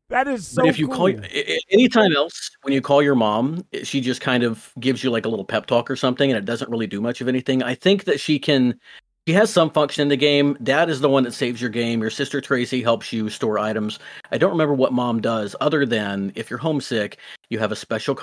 [0.10, 1.14] That is so but if you cool.
[1.14, 1.24] call
[1.72, 5.30] anytime else when you call your mom, she just kind of gives you like a
[5.30, 7.62] little pep talk or something, and it doesn't really do much of anything.
[7.64, 8.80] I think that she can.
[9.28, 10.58] She has some function in the game.
[10.64, 12.02] Dad is the one that saves your game.
[12.02, 14.00] Your sister Tracy helps you store items.
[14.32, 17.20] I don't remember what mom does, other than if you're homesick,
[17.52, 18.16] you have a special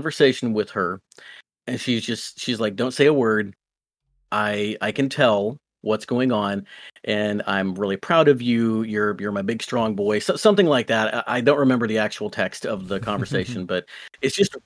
[0.00, 1.00] conversation with her,
[1.66, 3.54] and she's just she's like, "Don't say a word.
[4.32, 6.66] I I can tell what's going on,
[7.04, 8.82] and I'm really proud of you.
[8.82, 11.14] You're you're my big strong boy." So, something like that.
[11.14, 13.84] I, I don't remember the actual text of the conversation, but
[14.22, 14.56] it's just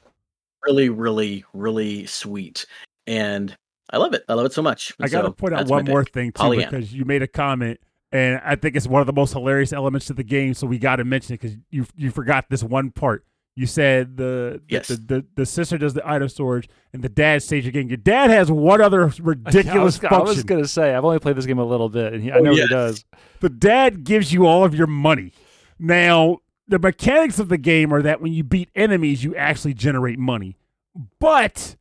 [0.64, 2.64] really, really, really sweet,
[3.08, 3.56] and
[3.90, 4.22] I love it.
[4.28, 4.94] I love it so much.
[5.00, 6.14] I got to So point out one more pick.
[6.14, 7.80] thing too because you made a comment,
[8.12, 10.54] and I think it's one of the most hilarious elements to the game.
[10.54, 13.24] So we got to mention it because you you forgot this one part.
[13.56, 14.88] You said the Yes.
[14.88, 17.88] the, the the sister does the item storage, and the dad saves your game.
[17.88, 21.36] Your dad has one other ridiculous I was, I was gonna say I've only played
[21.36, 22.68] this game a little bit, and he, I Oh, know yes.
[22.68, 23.04] he does.
[23.40, 25.32] the dad gives you all of your money.
[25.78, 30.18] Now, the mechanics of the game are that when you beat enemies, you actually generate
[30.18, 30.56] money.
[31.20, 31.76] But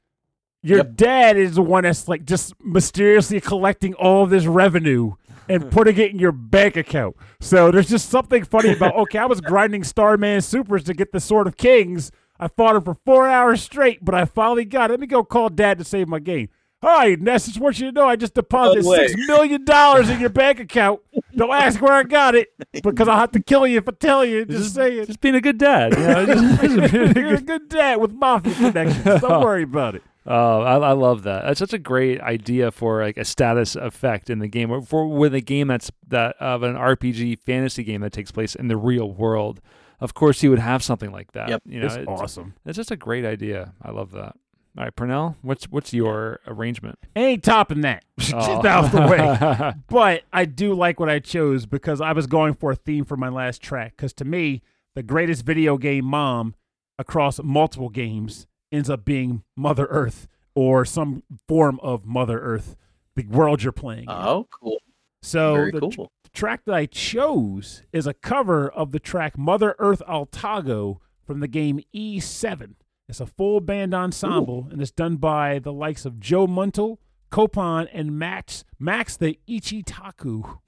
[0.61, 0.95] your Yep.
[0.95, 5.13] dad is the one that's like just mysteriously collecting all of this revenue
[5.50, 7.16] and putting it in your bank account.
[7.39, 11.20] So there's just something funny about okay, I was grinding Starman Supers to get the
[11.20, 12.12] Sword of Kings.
[12.39, 14.94] I fought him for four hours straight, but I finally got it.
[14.94, 16.50] Let me go call dad to save my game.
[16.82, 20.20] Hi, Ness, just want you to know I just deposited No six million dollars in
[20.20, 21.00] your bank account.
[21.34, 22.50] Don't ask where I got it
[22.84, 24.44] because I'll have to kill you if I tell you.
[24.44, 25.06] Just say it.
[25.08, 25.94] Just being a good dad.
[25.98, 26.88] You know, just- just being a
[27.22, 29.22] You're a good- good dad with mafia connections.
[29.22, 30.04] Don't worry about it.
[30.26, 31.43] Oh, I, I love that.
[31.43, 35.07] That's such a great idea for like a status effect in the game, or for
[35.07, 38.78] with a game that's that of an RPG fantasy game that takes place in the
[38.78, 39.59] real world.
[39.99, 41.49] Of course, you would have something like that.
[41.49, 41.63] Yep.
[41.65, 42.53] you know, It's it's, awesome.
[42.65, 43.74] it's just a great idea.
[43.82, 44.36] I love that.
[44.76, 46.97] All right, Purnell, what's what's your arrangement?
[47.15, 48.03] Ain't topping that.
[48.34, 48.61] Oh.
[48.61, 49.74] Get out the way.
[49.88, 53.17] But I do like what I chose because I was going for a theme for
[53.17, 53.93] my last track.
[53.95, 54.61] Because to me,
[54.95, 56.55] the greatest video game mom
[56.97, 62.76] across multiple games ends up being Mother Earth or some form of Mother Earth,
[63.15, 64.03] the world you're playing.
[64.03, 64.09] in.
[64.09, 64.78] Oh, cool.
[65.21, 66.11] so Very the cool.
[66.34, 71.47] track that I chose is a cover of the track Mother Earth Altago from the
[71.47, 72.76] game E7.
[73.07, 76.97] It's a full band ensemble and it's done by the likes of Joe Muntel,
[77.32, 80.59] Copan, and Max Max the Ichitaku.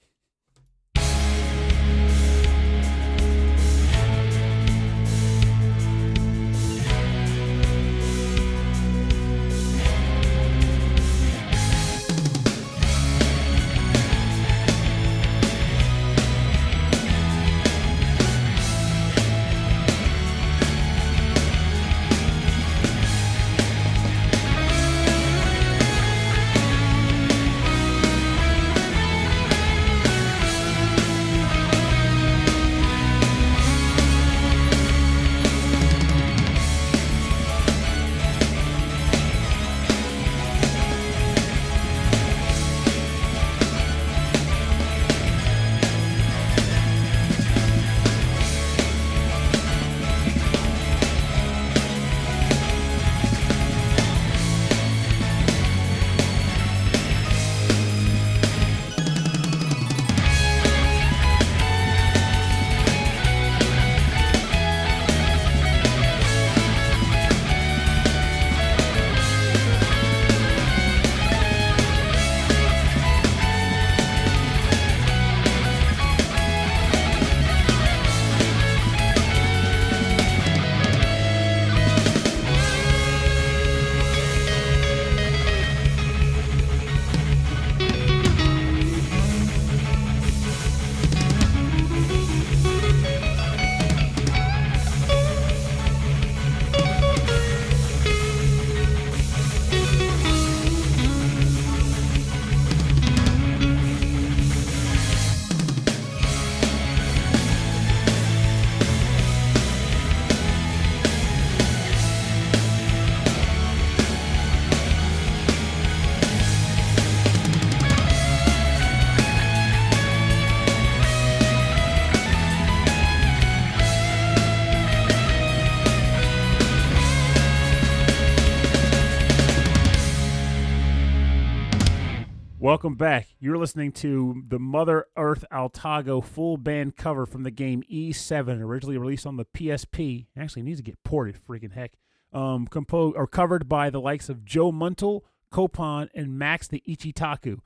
[132.86, 133.30] Welcome back.
[133.40, 138.52] You're listening to the Mother Earth Altago full band cover from the game Ys VII,
[138.62, 140.28] originally released on the PSP.
[140.38, 141.94] Actually, needs to get ported, freaking heck.
[142.32, 147.58] Um, composed or covered by the likes of Joe Muntel, Copan, and Max the Ichitaku.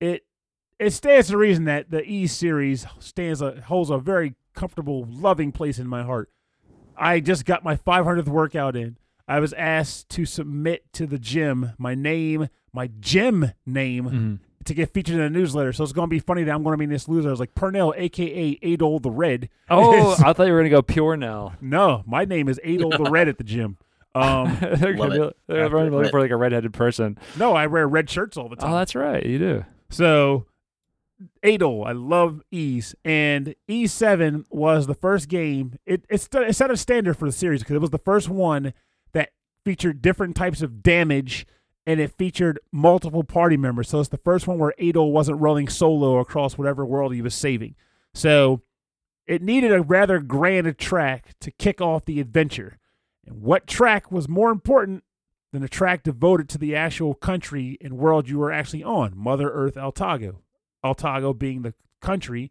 [0.00, 0.24] It
[0.78, 5.52] it stands to reason that the E series stands a holds a very comfortable, loving
[5.52, 6.30] place in my heart.
[6.96, 8.96] I just got my 500th workout in.
[9.28, 14.38] I was asked to submit to the gym my name, my gym name, Mhm.
[14.66, 15.72] To get featured in a newsletter.
[15.72, 17.28] So it's going to be funny that I'm going to be in this loser.
[17.28, 19.48] I was like Purnell, aka Adol the Red.
[19.68, 21.54] Oh, is- I thought you were gonna go pure now.
[21.60, 23.78] no, my name is Adol the Red at the gym.
[24.14, 25.36] Um, they're gonna it.
[25.48, 27.16] be, they're After looking for like a redheaded person.
[27.38, 28.70] no, I wear red shirts all the time.
[28.70, 29.64] Oh, that's right, you do.
[29.88, 30.44] So,
[31.42, 35.78] Adol, I love Ys, and Ys VII was the first game.
[35.86, 38.28] It it, st- it set a standard for the series because it was the first
[38.28, 38.74] one
[39.14, 39.30] that
[39.64, 41.46] featured different types of damage
[41.86, 43.88] and it featured multiple party members.
[43.88, 47.34] So it's the first one where Adol wasn't running solo across whatever world he was
[47.34, 47.74] saving.
[48.14, 48.62] So
[49.26, 52.78] it needed a rather grand track to kick off the adventure.
[53.26, 55.04] And what track was more important
[55.52, 59.16] than a track devoted to the actual country and world you were actually on?
[59.16, 60.36] Mother Earth Altago.
[60.84, 62.50] Altago being the country,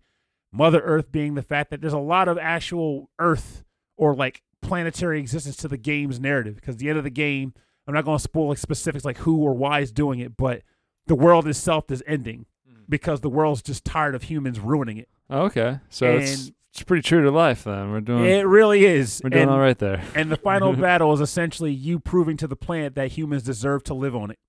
[0.52, 3.64] Mother Earth being the fact that there's a lot of actual Earth
[3.98, 6.56] or like planetary existence to the game's narrative.
[6.56, 7.54] Because the end of the game,
[7.92, 10.62] I'm not going to spoil like specifics like who or why is doing it, but
[11.08, 12.46] the world itself is ending
[12.88, 15.10] because the world's just tired of humans ruining it.
[15.30, 17.66] Oh, okay, so it's it's pretty true to life.
[17.66, 19.20] Then we're doing It really is.
[19.24, 20.02] we're doing and, all right there.
[20.16, 23.94] and the final battle is essentially you proving to the planet that humans deserve to
[23.94, 24.40] live on it.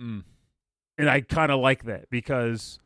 [0.00, 0.22] Mm.
[0.96, 2.78] and I kind of like that because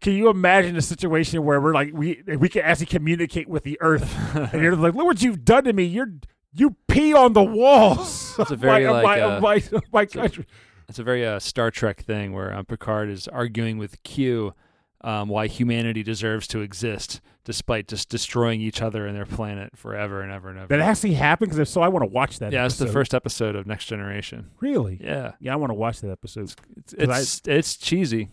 [0.00, 3.76] can you imagine a situation where we're like we we can actually communicate with the
[3.80, 4.08] Earth,
[4.52, 5.82] and you're like, look what you've done to me.
[5.84, 6.12] You're
[6.52, 8.34] you pee on the walls.
[8.38, 10.46] It's a very, my, like, of uh, my, of my country.
[10.88, 14.54] It's a very uh, Star Trek thing where um, Picard is arguing with Q
[15.02, 20.20] um, why humanity deserves to exist, despite just destroying each other and their planet forever
[20.20, 20.66] and ever and ever.
[20.66, 22.52] That actually happened because if so, I want to watch that.
[22.52, 24.50] yeah, it's the first episode of Next Generation.
[24.60, 24.98] Really?
[25.02, 26.52] Yeah, Yeah, I want to watch that episode.
[26.76, 28.28] it's 'Cause I- it's, it's cheesy.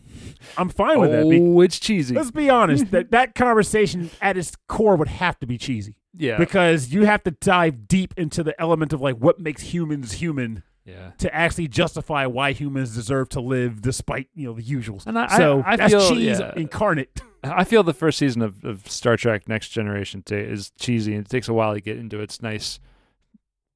[0.57, 1.24] I'm fine with that.
[1.24, 2.15] Oh, it's cheesy.
[2.15, 2.91] Let's be honest.
[2.91, 7.24] that that conversation at its core would have to be cheesy Yeah, because you have
[7.24, 10.63] to dive deep into the element of like what makes humans human.
[10.86, 11.11] yeah.
[11.18, 15.05] to actually justify why humans deserve to live despite you know the usuals.
[15.05, 16.53] And I- so I- I that's feel- cheese yeah.
[16.55, 17.22] incarnate.
[17.43, 21.26] I feel the first season of, of Star Trek Next Generation ta is cheesy, and
[21.26, 22.80] it takes a while to get into its nice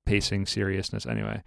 [0.06, 1.06] pacing seriousness.
[1.06, 1.44] Anyway,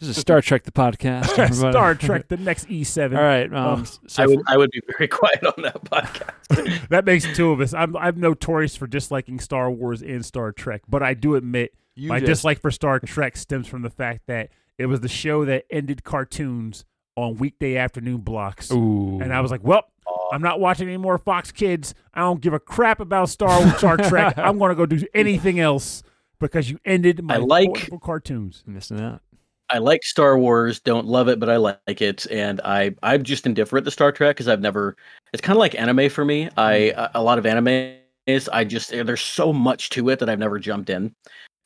[0.00, 1.54] this is Star Trek the podcast.
[1.70, 3.16] Star Trek, the next E seven.
[3.18, 3.52] All right.
[3.52, 3.98] Um, Oh.
[4.06, 6.86] so I would I would be very quiet on that podcast.
[6.88, 7.72] That makes two of us.
[7.74, 12.08] I'm I'm notorious for disliking Star Wars and Star Trek, but I do admit you
[12.08, 14.48] my just- dislike for Star Trek stems from the fact that
[14.78, 16.84] it was the show that ended cartoons
[17.16, 18.70] on weekday afternoon blocks.
[18.72, 19.20] Ooh.
[19.20, 19.84] And I was like, well,
[20.32, 21.94] I'm not watching any more Fox Kids.
[22.14, 24.38] I don't give a crap about Star Wars, Star Trek.
[24.38, 26.02] I'm going to go do anything else
[26.38, 28.62] because you ended my I like- wonderful cartoons.
[28.66, 29.20] missing out.
[29.70, 33.46] I like Star Wars, don't love it, but I like it, and I I'm just
[33.46, 34.96] indifferent to Star Trek because I've never.
[35.32, 36.48] It's kind of like anime for me.
[36.56, 37.10] I mm.
[37.14, 37.96] a lot of anime
[38.26, 41.14] is I just eh, there's so much to it that I've never jumped in,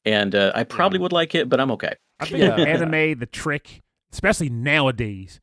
[0.04, 1.04] and uh, I probably mm-hmm.
[1.04, 1.94] would like it, but I'm okay.
[2.20, 2.56] I think Yeah.
[2.58, 3.82] anime, the trick,
[4.12, 5.40] especially nowadays,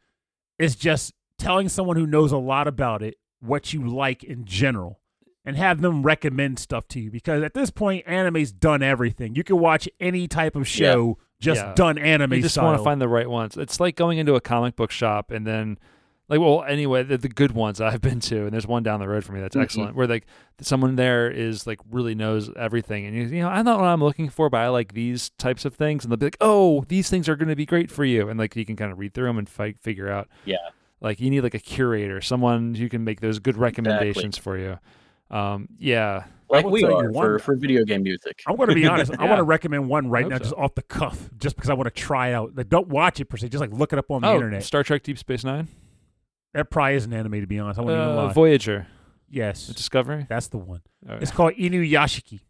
[0.59, 4.99] is just telling someone who knows a lot about it what you like in general
[5.43, 9.43] and have them recommend stuff to you because at this point anime's done everything you
[9.43, 11.73] can watch any type of show just Yeah.
[11.75, 13.57] done anime You just style want to find the right ones.
[13.57, 15.77] It's like going into a comic book shop and then,
[16.29, 19.07] like, well, anyway, the, the good ones I've been to, and there's one down the
[19.09, 19.63] road for me that's Mhm.
[19.63, 20.25] excellent, where like
[20.61, 24.01] someone there is like really knows everything, and you, you know, I know what I'm
[24.01, 27.09] looking for, but I like these types of things, and they'll be like, oh, these
[27.09, 29.13] things are going to be great for you, and like you can kind of read
[29.13, 30.29] through them and fi- figure out.
[30.45, 30.55] Yeah.
[31.01, 34.77] Like you need like a curator, someone who can make those good recommendations for you.
[35.31, 38.41] Um, yeah, Like we are for, for video game music.
[38.45, 40.75] i'm going to be honest i want to recommend one right now hope just off
[40.75, 43.47] the cuff just because i want to try out like don't watch it per se
[43.47, 44.63] just like look it up on the oh, internet.
[44.63, 45.69] Star Trek Deep Space Nine,
[46.53, 48.33] that probably is an anime to be honest i won't even uh, lie.
[48.33, 48.87] Voyager,
[49.29, 49.67] yes.
[49.67, 50.81] The Discovery, that's the one.
[51.05, 51.21] Right.
[51.21, 52.41] it's called inuyashiki.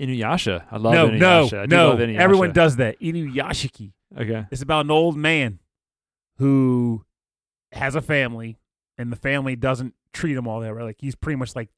[0.00, 0.64] Inuyasha.
[0.70, 1.68] I love no Inuyasha.
[1.68, 2.18] no I do no.
[2.18, 2.98] everyone does that.
[3.00, 3.92] Inuyashiki.
[4.18, 4.46] Okay.
[4.50, 5.58] It's about an old man
[6.38, 7.04] who
[7.72, 8.58] has a family,
[8.98, 10.84] and the family doesn't treat him all that right.
[10.84, 11.68] Like he's pretty much like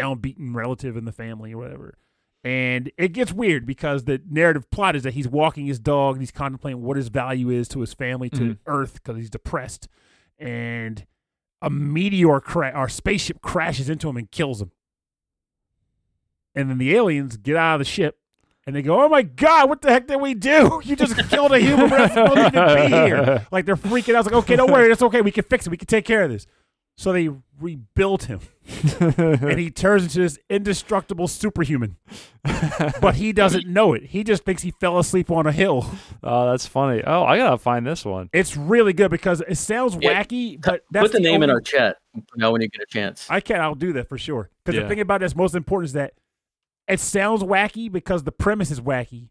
[0.00, 1.98] downbeaten relative in the family or whatever.
[2.44, 6.22] And it gets weird because the narrative plot is that he's walking his dog and
[6.22, 8.58] he's contemplating what his value is to his family, to Mhm.
[8.66, 9.88] Earth, because he's depressed.
[10.38, 11.04] And
[11.60, 14.70] a meteor cra- or spaceship crashes into him and kills him.
[16.54, 18.18] And then the aliens get out of the ship
[18.66, 20.80] and they go, "Oh my god, what the heck did we do?
[20.84, 21.90] You just killed a human.
[21.90, 24.20] We're not supposed to even be here." Like they're freaking out.
[24.24, 25.20] It's like, "Okay, don't worry, it's okay.
[25.20, 25.70] We can fix it.
[25.70, 26.46] We can take care of this."
[26.98, 27.28] So they
[27.60, 28.40] rebuilt him,
[29.00, 31.96] and he turns into this indestructible superhuman.
[33.00, 34.04] But he doesn't know it.
[34.04, 35.86] He just thinks he fell asleep on a hill.
[36.22, 37.02] oh, that's funny.
[37.06, 38.30] Oh, I gotta find this one.
[38.32, 41.60] It's really good because it sounds Yeah, wacky, but that's Put the, name in our
[41.60, 41.98] chat
[42.34, 43.26] now when you get a chance.
[43.28, 43.60] I can.
[43.60, 44.50] I'll do that for sure.
[44.64, 44.82] Because Yeah.
[44.84, 46.14] the thing about that's most important is that
[46.88, 49.28] it sounds wacky because the premise is wacky,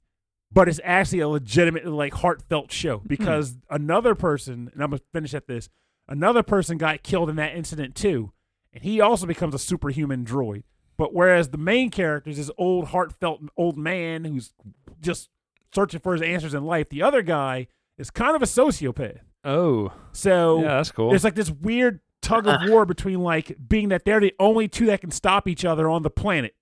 [0.52, 3.02] but it's actually a legitimate, like heartfelt show.
[3.06, 3.76] Because hmm.
[3.76, 5.70] another person, and I'm gonna finish at this.
[6.08, 8.32] Another person got killed in that incident too,
[8.74, 10.64] and he also becomes a superhuman droid.
[10.98, 14.54] But whereas the main character is this old, heartfelt old man who's
[15.02, 15.30] just
[15.74, 19.20] searching for his answers in life, the other guy is kind of a sociopath.
[19.44, 21.10] Oh, So yeah, that's cool.
[21.10, 24.86] there's like this weird tug of war between like being that they're the only two
[24.88, 26.56] that can stop each other on the planet.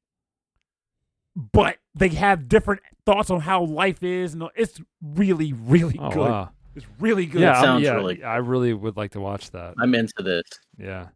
[1.35, 6.29] but they have different thoughts on how life is, and it's really, really Oh good.
[6.29, 6.49] wow.
[6.75, 7.41] It's really good.
[7.41, 9.75] Yeah, I'm- sounds yeah, really- I really would like to watch that.
[9.79, 10.43] I'm into this.
[10.77, 11.07] Yeah.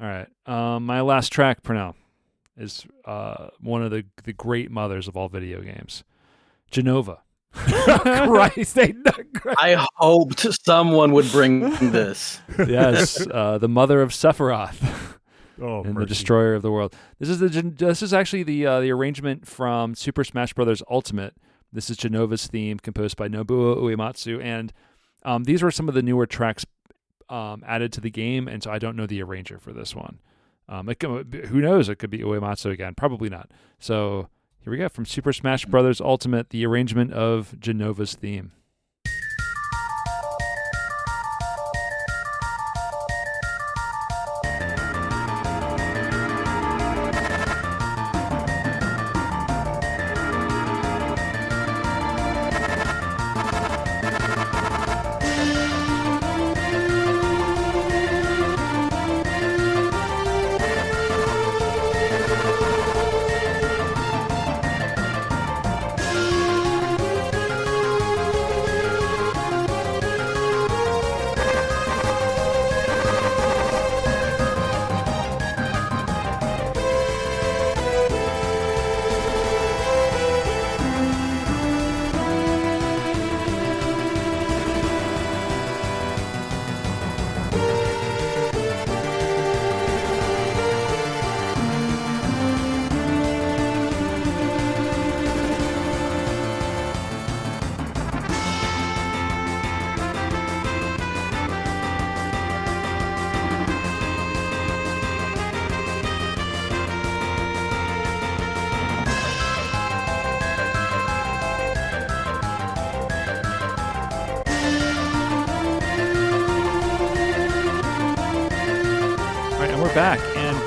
[0.00, 0.26] All right.
[0.46, 1.94] Um, my last track, Purnell,
[2.56, 6.02] is uh, one of the the great mothers of all video games,
[6.70, 7.18] Jenova.
[7.54, 8.94] Christ, they
[9.58, 11.60] I hoped someone would bring
[11.92, 12.40] this.
[12.58, 15.16] yes, uh, the mother of Sephiroth
[15.62, 16.94] oh, and the destroyer of the world.
[17.18, 20.82] This is the this is actually the uh, the arrangement from Super Smash Bros.
[20.90, 21.34] Ultimate.
[21.72, 24.72] This is Jenova's theme, composed by Nobuo Uematsu, and
[25.24, 26.66] um, these were some of the newer tracks
[27.28, 30.18] um, added to the game, and so I don't know the arranger for this one.
[30.68, 31.88] Um, who knows?
[31.88, 32.94] It could be Uematsu again.
[32.94, 33.50] Probably not.
[33.78, 34.28] So
[34.62, 36.00] here we go from Super Smash Bros.
[36.00, 38.52] Ultimate, the arrangement of Jenova's theme.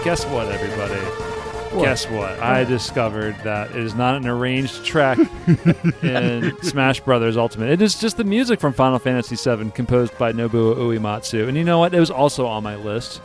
[0.05, 1.01] Guess what, everybody?
[1.81, 2.39] Guess what?
[2.39, 5.17] I discovered that it is not an arranged track
[6.03, 7.71] in Smash Brothers Ultimate.
[7.71, 11.47] It is just the music from Final Fantasy VII, composed by Nobuo Uematsu.
[11.47, 11.95] And you know what?
[11.95, 13.19] It was also on my list.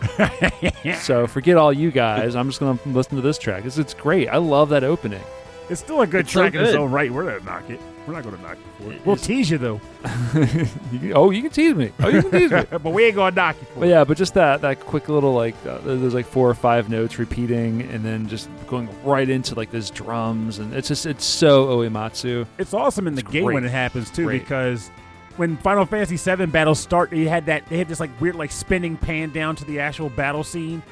[1.03, 2.35] so forget all you guys.
[2.35, 3.67] I'm just going to listen to this track.
[3.67, 4.29] It's, it's great.
[4.29, 5.23] I love that opening.
[5.69, 7.13] It's still a good It's so track in its own right.
[7.13, 7.81] We're gonna knock it.
[8.11, 8.83] We're not gonna knock it.
[8.83, 8.97] For it.
[8.97, 9.81] It We'll is- tease you though,
[10.35, 11.93] You can- oh, you can tease me.
[12.01, 12.65] Oh, you can tease me.
[12.71, 13.91] but we ain't gonna knock you for But it.
[13.93, 17.19] yeah, but just that that quick little like uh, there's like four or five notes
[17.21, 21.69] repeating, and then just going right into like those drums, and it's just it's so
[21.79, 22.47] Uematsu.
[22.59, 24.41] It's awesome in the It's game when it happens too, Great.
[24.43, 24.91] because
[25.37, 28.51] when Final Fantasy VII battles start, they had that they had this like weird like
[28.51, 30.83] spinning pan down to the actual battle scene,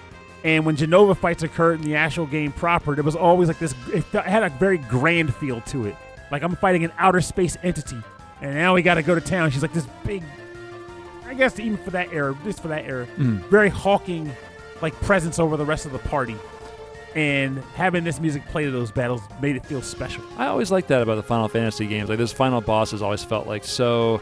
[0.44, 3.72] and when Jenova fights occurred in the actual game proper, there was always like this.
[3.92, 5.96] It fe- it had a very grand feel to it,
[6.30, 7.98] like I'm fighting an outer space entity,
[8.40, 9.50] and now we got to go to town.
[9.50, 10.22] She's like this big.
[11.26, 13.40] I guess even for that era, just for that era, Mm.
[13.50, 14.30] very hawking
[14.80, 16.36] like presence over the rest of the party.
[17.14, 20.22] And having this music play to those battles made it feel special.
[20.36, 22.08] I always like that about the Final Fantasy games.
[22.08, 24.20] Like those final bosses always felt like so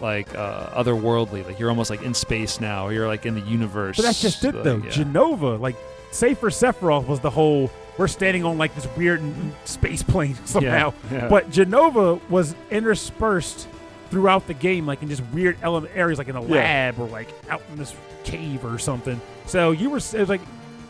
[0.00, 1.46] like uh, otherworldly.
[1.46, 3.96] Like you're almost like in space now, or you're like in the universe.
[3.96, 4.76] But that's just it, Like, though.
[4.78, 4.90] yeah.
[4.90, 5.76] Jenova, like,
[6.10, 9.22] say for Sephiroth was the whole we're standing on like this weird
[9.64, 10.92] space plane somehow.
[11.10, 11.28] yeah.
[11.28, 13.68] But Jenova was interspersed
[14.10, 16.54] throughout the game, like in just weird element areas, like in a Yeah.
[16.56, 17.94] lab or like out in this
[18.24, 19.20] cave or something.
[19.46, 20.40] So you were, it was like,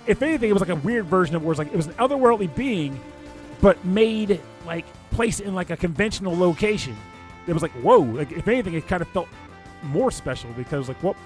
[0.07, 1.95] if anything, it was like a weird version of where it's like it was an
[1.95, 2.99] otherworldly being,
[3.61, 6.97] but made like placed in like a conventional location.
[7.47, 7.99] It was like whoa.
[8.01, 9.29] Like if anything, it kind of felt
[9.85, 11.17] more special because like well,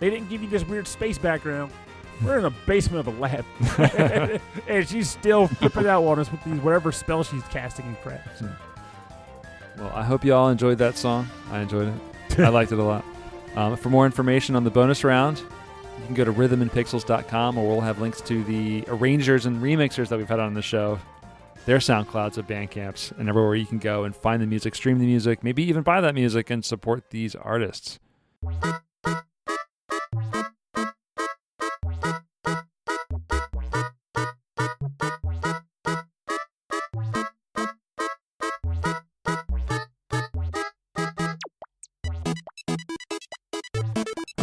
[0.00, 1.72] they didn't give you this weird space background.
[2.24, 3.44] We're in the basement of a lab,
[4.68, 8.26] and she's still flipping out on us with these whatever spell she's casting and crap.
[8.38, 8.48] So.
[9.78, 11.28] Well, I hope you all enjoyed that song.
[11.50, 12.38] I enjoyed it.
[12.40, 13.04] I liked it a lot.
[13.56, 17.80] Um, for more information on the bonus round, you can go to rhythmandpixels.com or we'll
[17.80, 20.98] have links to the arrangers and remixers that we've had on the show,
[21.64, 25.06] their SoundClouds of Bandcamps, and everywhere you can go and find the music, stream the
[25.06, 27.98] music, maybe even buy that music and support these artists.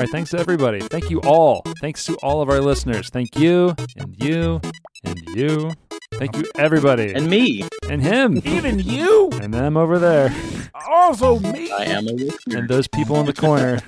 [0.03, 0.79] Right, thanks to everybody.
[0.81, 1.61] Thank you all.
[1.81, 3.09] Thanks to all of our listeners.
[3.09, 4.61] Thank you, and you,
[5.03, 5.71] and you.
[6.15, 7.13] Thank you, everybody.
[7.13, 8.41] And me, and him.
[8.45, 10.33] Even you, And them over there.
[10.87, 11.71] also me.
[11.71, 12.59] I am a listener.
[12.59, 13.79] And those people in the corner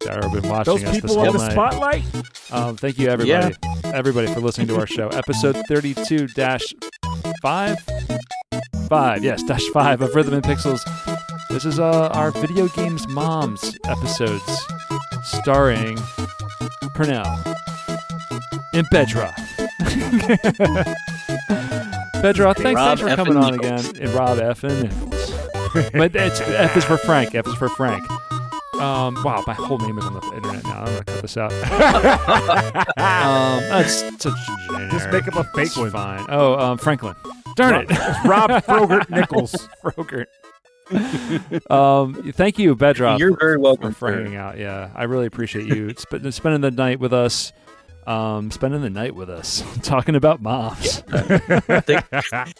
[0.00, 1.52] that have been watching Those us this people whole on the night.
[1.52, 2.04] spotlight.
[2.52, 3.54] Um, thank you, everybody.
[3.64, 3.90] yeah.
[3.92, 5.08] Everybody for listening to our show.
[5.08, 6.74] Episode 32 dash
[7.40, 7.78] 5.
[8.88, 10.80] five, yes, dash five of Rhythm and Pixels.
[11.48, 14.66] This is uh, our video games moms episodes,
[15.42, 15.98] starring
[16.94, 17.26] Purnell
[18.74, 19.36] and Bedroth.
[22.22, 23.16] Bedroth, thanks, Rob thanks for F.
[23.16, 23.88] coming on Nichols.
[23.90, 24.02] again.
[24.04, 24.62] And Rob F.
[24.64, 25.30] and Nichols.
[25.92, 27.34] but it's, F is for Frank.
[27.34, 28.04] F is for Frank.
[28.80, 30.80] Um, wow, my whole name is on the internet now.
[30.80, 31.52] I'm gonna cut this out.
[32.98, 34.34] um, that's such
[34.68, 34.90] generic.
[34.90, 35.90] Just make up a fake It's one.
[35.90, 36.26] Fine.
[36.28, 37.14] Oh, um, Franklin.
[37.54, 39.68] Darn it, It's Rob Frogert Nichols.
[39.84, 40.26] Frogert.
[41.70, 43.92] um, thank you, Bedroth, You're very for, welcome.
[43.92, 44.58] for hanging out.
[44.58, 47.52] Yeah, I really appreciate you sp- spending the night with us.
[48.06, 51.02] Um, spending the night with us, talking about moms.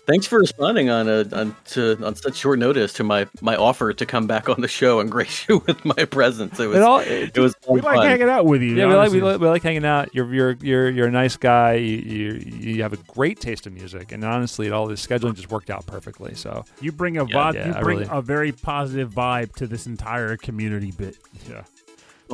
[0.06, 3.92] Thanks for responding on a on to on such short notice to my my offer
[3.92, 6.58] to come back on the show and grace you with my presence.
[6.60, 8.06] It was It all- it was We like fun.
[8.06, 8.74] hanging out with you.
[8.76, 10.14] Yeah, we like, we like we like hanging out.
[10.14, 11.74] You're you're you're you're a nice guy.
[11.74, 12.32] You, you
[12.74, 15.86] you have a great taste of music, and honestly, all this scheduling just worked out
[15.86, 16.34] perfectly.
[16.34, 17.54] So You bring a Yeah, vibe.
[17.54, 21.16] yeah, you bring really- a very positive vibe to this entire community bit.
[21.50, 21.62] yeah.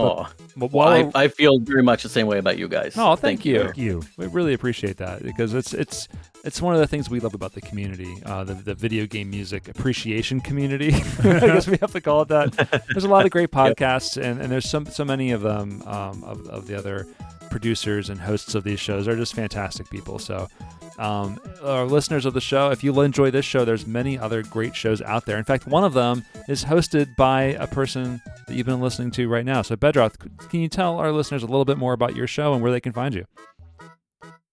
[0.02, 0.24] Aw.
[0.56, 2.94] But Well, while I, I feel very much the same way about you guys.
[2.96, 3.64] Oh, thank you.
[3.64, 4.02] Thank you.
[4.16, 6.08] we really appreciate that because it's it's
[6.44, 9.30] it's one of the things we love about the community, uh, the the video game
[9.30, 10.94] music appreciation community.
[11.18, 12.84] I guess we have to call it that.
[12.92, 16.22] There's a lot of great podcasts, and, and there's some so many of them um,
[16.24, 17.06] of of the other
[17.50, 20.18] producers and hosts of these shows are just fantastic people.
[20.18, 20.48] So.
[20.98, 24.74] Um, our listeners of the show, if you enjoy this show, there's many other great
[24.74, 25.38] shows out there.
[25.38, 29.28] In fact, one of them is hosted by a person that you've been listening to
[29.28, 29.62] right now.
[29.62, 30.18] So, Bedroth,
[30.50, 32.80] can you tell our listeners a little bit more about your show and where they
[32.80, 33.24] can find you?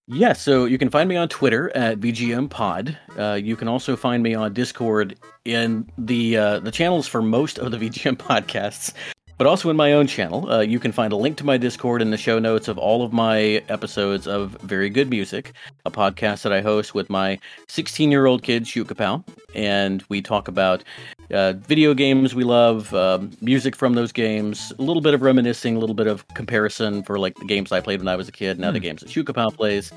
[0.08, 2.96] Yeah, so you can find me on Twitter at VGM Pod.
[3.18, 7.58] Uh, you can also find me on Discord in the uh, the channels for most
[7.58, 8.94] of the VGM podcasts,
[9.38, 10.50] but also in my own channel.
[10.50, 13.04] Uh, you can find a link to my Discord in the show notes of all
[13.04, 15.54] of my episodes of Very Good Music,
[15.86, 20.22] a podcast that I host with my 16 year old kid Shu Kapow, and we
[20.22, 20.84] talk about
[21.32, 25.76] uh, video games we love, um, music from those games, a little bit of reminiscing,
[25.76, 28.32] a little bit of comparison for like the games I played when I was a
[28.32, 29.92] kid, now the games that Shu Kapow plays.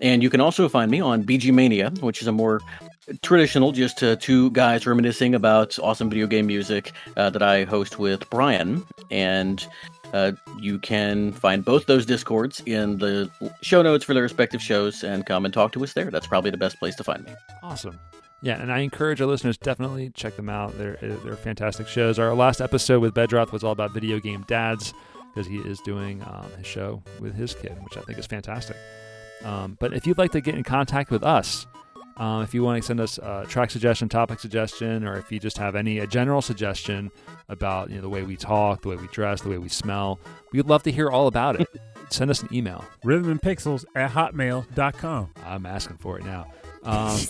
[0.00, 2.60] And you can also find me on BG Mania, which is a more
[3.22, 7.98] traditional, just uh, two guys reminiscing about awesome video game music uh, that I host
[7.98, 8.84] with Brian.
[9.10, 9.66] And
[10.12, 13.30] uh, you can find both those discords in the
[13.62, 16.10] show notes for their respective shows and come and talk to us there.
[16.10, 17.32] That's probably the best place to find me.
[17.62, 17.98] Awesome.
[18.42, 20.76] Yeah, and I encourage our listeners definitely check them out.
[20.76, 22.18] They're they're fantastic shows.
[22.18, 24.92] Our last episode with Bedroth was all about video game dads
[25.32, 28.76] because he is doing um, his show with his kid, which I think is fantastic.
[29.44, 31.66] Um, but if you'd like to get in contact with us,
[32.16, 35.40] um, if you want to send us a track suggestion, topic suggestion, or if you
[35.40, 37.10] just have any a general suggestion
[37.48, 40.20] about you know the way we talk, the way we dress, the way we smell,
[40.52, 41.68] we'd love to hear all about it.
[42.10, 42.84] send us an email.
[43.02, 45.30] Rhythm and Pixels at hotmail.com.
[45.44, 46.52] I'm asking for it now.
[46.82, 47.16] Um,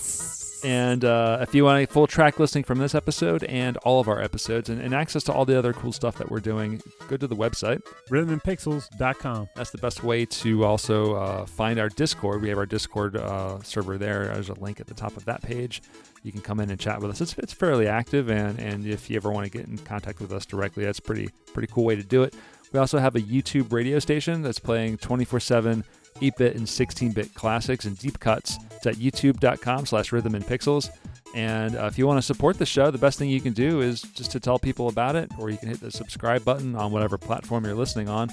[0.65, 4.07] and uh, if you want a full track listing from this episode and all of
[4.07, 7.17] our episodes and, and access to all the other cool stuff that we're doing, go
[7.17, 7.83] to the website.
[8.09, 9.49] Rhythmandpixels.com.
[9.55, 12.41] That's the best way to also uh, find our Discord.
[12.41, 14.25] We have our Discord uh, server there.
[14.25, 15.83] There's a link at the top of that page.
[16.23, 17.21] You can come in and chat with us.
[17.21, 20.33] It's, it's fairly active, and, and if you ever want to get in contact with
[20.33, 22.33] us directly, that's pretty pretty cool way to do it.
[22.73, 25.83] We also have a YouTube radio station that's playing 24/7
[26.21, 28.57] 8-bit and 16-bit classics and deep cuts.
[28.71, 30.89] It's at youtube.com slash rhythm and pixels.
[31.35, 33.81] And uh, if you want to support the show, the best thing you can do
[33.81, 36.93] is just to tell people about it, or you can hit the subscribe button on
[36.93, 38.29] whatever platform you're listening on,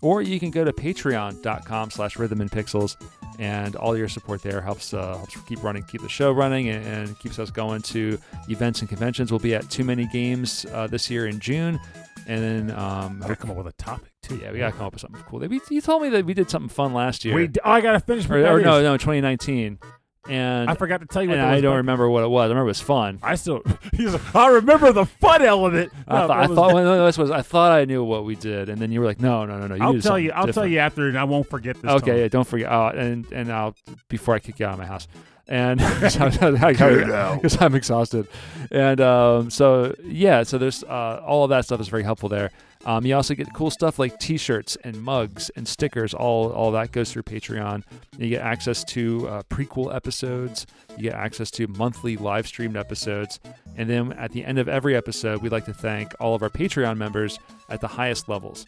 [0.00, 2.94] or you can go to patreon.com slash rhythm and pixels,
[3.40, 6.86] and all your support there helps uh, helps keep running, keep the show running, and,
[6.86, 8.16] and keeps us going to
[8.48, 9.32] events and conventions.
[9.32, 11.80] We'll be at Too Many Games uh, this year in June,
[12.26, 14.36] and then um, Gotta come up with a topic, too.
[14.36, 15.40] yeah, we gotta come up with something cool.
[15.40, 17.80] We, you told me that we did something fun last year, We d- oh, I
[17.80, 19.78] got to finish or, or no, no, 2019,
[20.28, 22.46] and I forgot to tell you what and I don't remember what it was.
[22.46, 23.20] I remember it was fun.
[23.22, 23.62] I still,
[23.94, 25.92] he's like, I remember the fun element.
[26.08, 26.74] I thought, I thought,
[27.06, 29.44] this was, I thought I knew what we did, and then you were like, no,
[29.44, 29.74] no, no, no.
[29.76, 30.32] You I'll tell you.
[30.32, 31.90] I'll tell you after, and I won't forget this.
[31.90, 32.18] Okay, time.
[32.20, 32.72] yeah, don't forget.
[32.72, 33.76] Oh, and and I'll
[34.08, 35.06] before I kick you out of my house,
[35.48, 35.78] and
[37.38, 38.28] because I'm exhausted,
[38.70, 42.50] and um, so yeah, so there's uh, all of that stuff is very helpful there.
[42.84, 46.14] Um, you also get cool stuff like T-shirts and mugs and stickers.
[46.14, 47.82] All all that goes through Patreon.
[48.18, 50.66] You get access to uh, prequel episodes.
[50.96, 53.40] You get access to monthly live streamed episodes,
[53.76, 56.50] and then at the end of every episode, we'd like to thank all of our
[56.50, 58.66] Patreon members at the highest levels.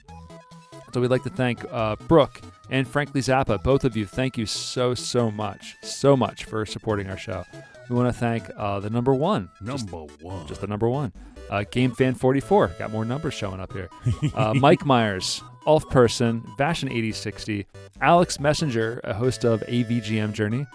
[0.93, 2.41] So we'd like to thank uh, Brooke
[2.71, 4.07] and frankly Zappa, both of you.
[4.07, 7.45] Thank you so so much, so much for supporting our show.
[7.89, 10.47] We want to thank uh, the number one, just, Number one.
[10.47, 11.13] just the number one,
[11.51, 12.69] uh, Game Fan 44.
[12.79, 13.89] Got more numbers showing up here.
[14.35, 17.67] Uh, Mike Myers, Ulf Person, Vashin 8060,
[18.03, 20.67] Alex Messenger, a host of AVGM Journey,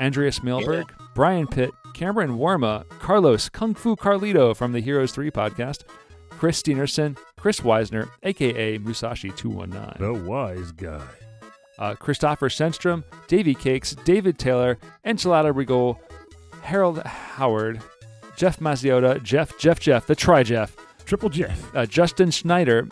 [0.00, 5.84] Andreas Mielberg, Brian Pitt, Cameron Warma, Carlos Kung Fu Carlito from the Heroes 3 podcast,
[6.30, 11.02] Chris Steenerson, Chris Weisner, aka Musashi219, The wise guy.
[11.78, 16.00] uh, Christopher Senstrom, Davy Cakes, David Taylor, Enchilada Regal,
[16.62, 17.80] Harold Howard,
[18.36, 21.74] Jeff Mazziota, Jeff, Jeff, Jeff, the Try Jeff, Triple Jeff.
[21.76, 22.88] uh, Justin Schneider,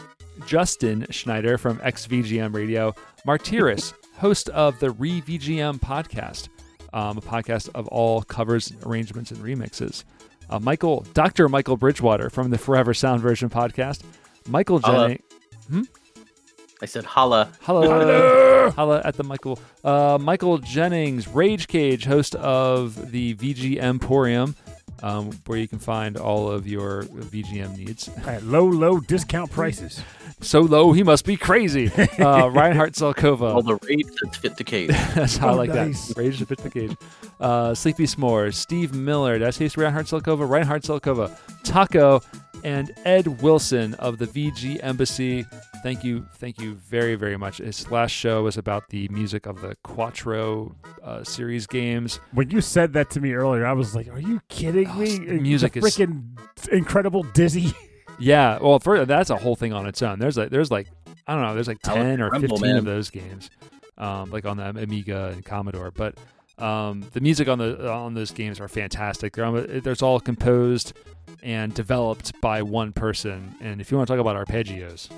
[0.47, 2.95] Justin Schneider from XVGM Radio,
[3.27, 6.49] Martiris, host of the Re VGM podcast,
[6.93, 10.05] um, a podcast of all covers, arrangements, and remixes.
[10.51, 11.49] Uh, Michael, Dr.
[11.49, 14.03] Michael Bridgewater from the Forever Sound Version podcast.
[14.49, 15.16] Michael Holla.
[15.71, 15.89] Jennings.
[16.83, 17.51] I said holla.
[17.62, 18.71] Holla.
[18.77, 19.59] Holla at the Michael.
[19.83, 24.55] Uh, Michael Jennings, Rage Cage, host of the VG Emporium,
[25.03, 28.09] um, where you can find all of your VGM needs.
[28.27, 30.03] At low, low discount prices.
[30.41, 31.91] So low, he must be crazy.
[32.19, 34.91] Uh, Reinhard All the rage that's fit the cage.
[35.15, 36.09] That's how I Oh, like nice.
[36.09, 36.19] that.
[36.19, 36.95] Rage to fit the cage.
[37.41, 40.49] Uh, Sleepy S'mores, Steve Miller, did I say Reinhard Zelkova?
[40.49, 42.21] Reinhard Zelkova, Taco,
[42.65, 45.45] and Ed Wilson of the VG Embassy.
[45.82, 47.59] Thank you, thank you very, very much.
[47.59, 52.19] His last show was about the music of the Quattro uh, series games.
[52.32, 55.19] When you said that to me earlier, I was like, "Are you kidding Oh, me?"
[55.19, 56.39] the music is- freaking
[56.73, 57.73] incredible, dizzy.
[58.19, 60.20] Yeah, well, for, that's a whole thing on its own.
[60.20, 60.86] There's like, there's like,
[61.27, 63.51] I don't know, there's like ten or Rumble, fifteen of those games,
[63.99, 65.91] um, like on the Amiga and Commodore.
[65.91, 66.16] But
[66.59, 69.35] um, the music on the on those games are fantastic.
[69.35, 70.93] They're on, there's all composed
[71.43, 73.55] and developed by one person.
[73.60, 75.10] And if you want to talk about arpeggios,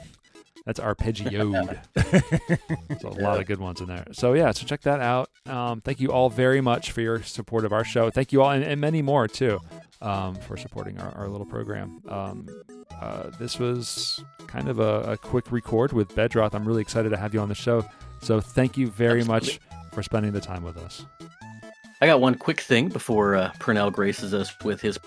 [0.64, 1.78] that's arpeggioed.
[2.88, 4.04] There's a lot of good ones in there.
[4.12, 5.30] So yeah, so check that out.
[5.46, 8.10] Um, thank you all very much for your support of our show.
[8.10, 9.60] Thank you all, and, and many more too,
[10.02, 12.02] um, for supporting our, our little program.
[12.08, 12.48] Um,
[13.00, 16.54] uh, this was kind of a, a quick record with Bedroth.
[16.54, 17.84] I'm really excited to have you on the show.
[18.20, 19.60] So thank you very much
[19.96, 21.06] for spending the time with us.
[22.02, 24.98] I got one quick thing before uh, Purnell graces us with his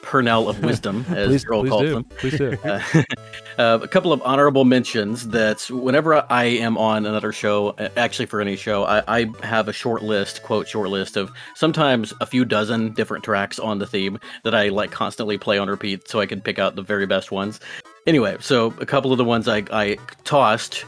[0.00, 1.90] Purnell of wisdom, as please, Earl please calls do.
[1.90, 2.04] them.
[2.04, 2.56] Please do.
[2.64, 2.80] Uh,
[3.58, 8.40] uh, a couple of honorable mentions that whenever I am on another show, actually for
[8.40, 12.46] any show, I, I have a short list, quote, short list of sometimes a few
[12.46, 16.26] dozen different tracks on the theme that I like constantly play on repeat so I
[16.26, 17.60] can pick out the very best ones.
[18.06, 20.86] Anyway, so a couple of the ones I, I tossed,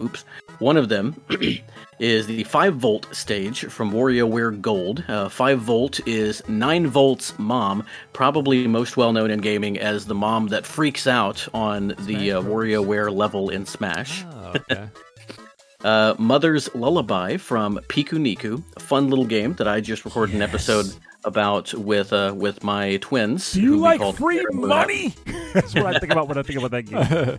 [0.00, 0.24] oops,
[0.60, 1.20] one of them
[1.98, 5.04] is the 5 volt stage from WarioWare Gold.
[5.08, 10.14] Uh, 5 volt is 9 volts mom, probably most well known in gaming as the
[10.14, 14.24] mom that freaks out on the uh, WarioWare level in Smash.
[14.30, 14.88] Oh, okay.
[15.84, 20.86] Uh, Mother's Lullaby from Pikuniku, a fun little game that I just recorded an episode
[21.24, 23.52] about with uh, with my twins.
[23.52, 24.74] Do you like free Sarah and Luna.
[24.74, 25.14] money?
[25.52, 26.82] That's what I think about when I think about that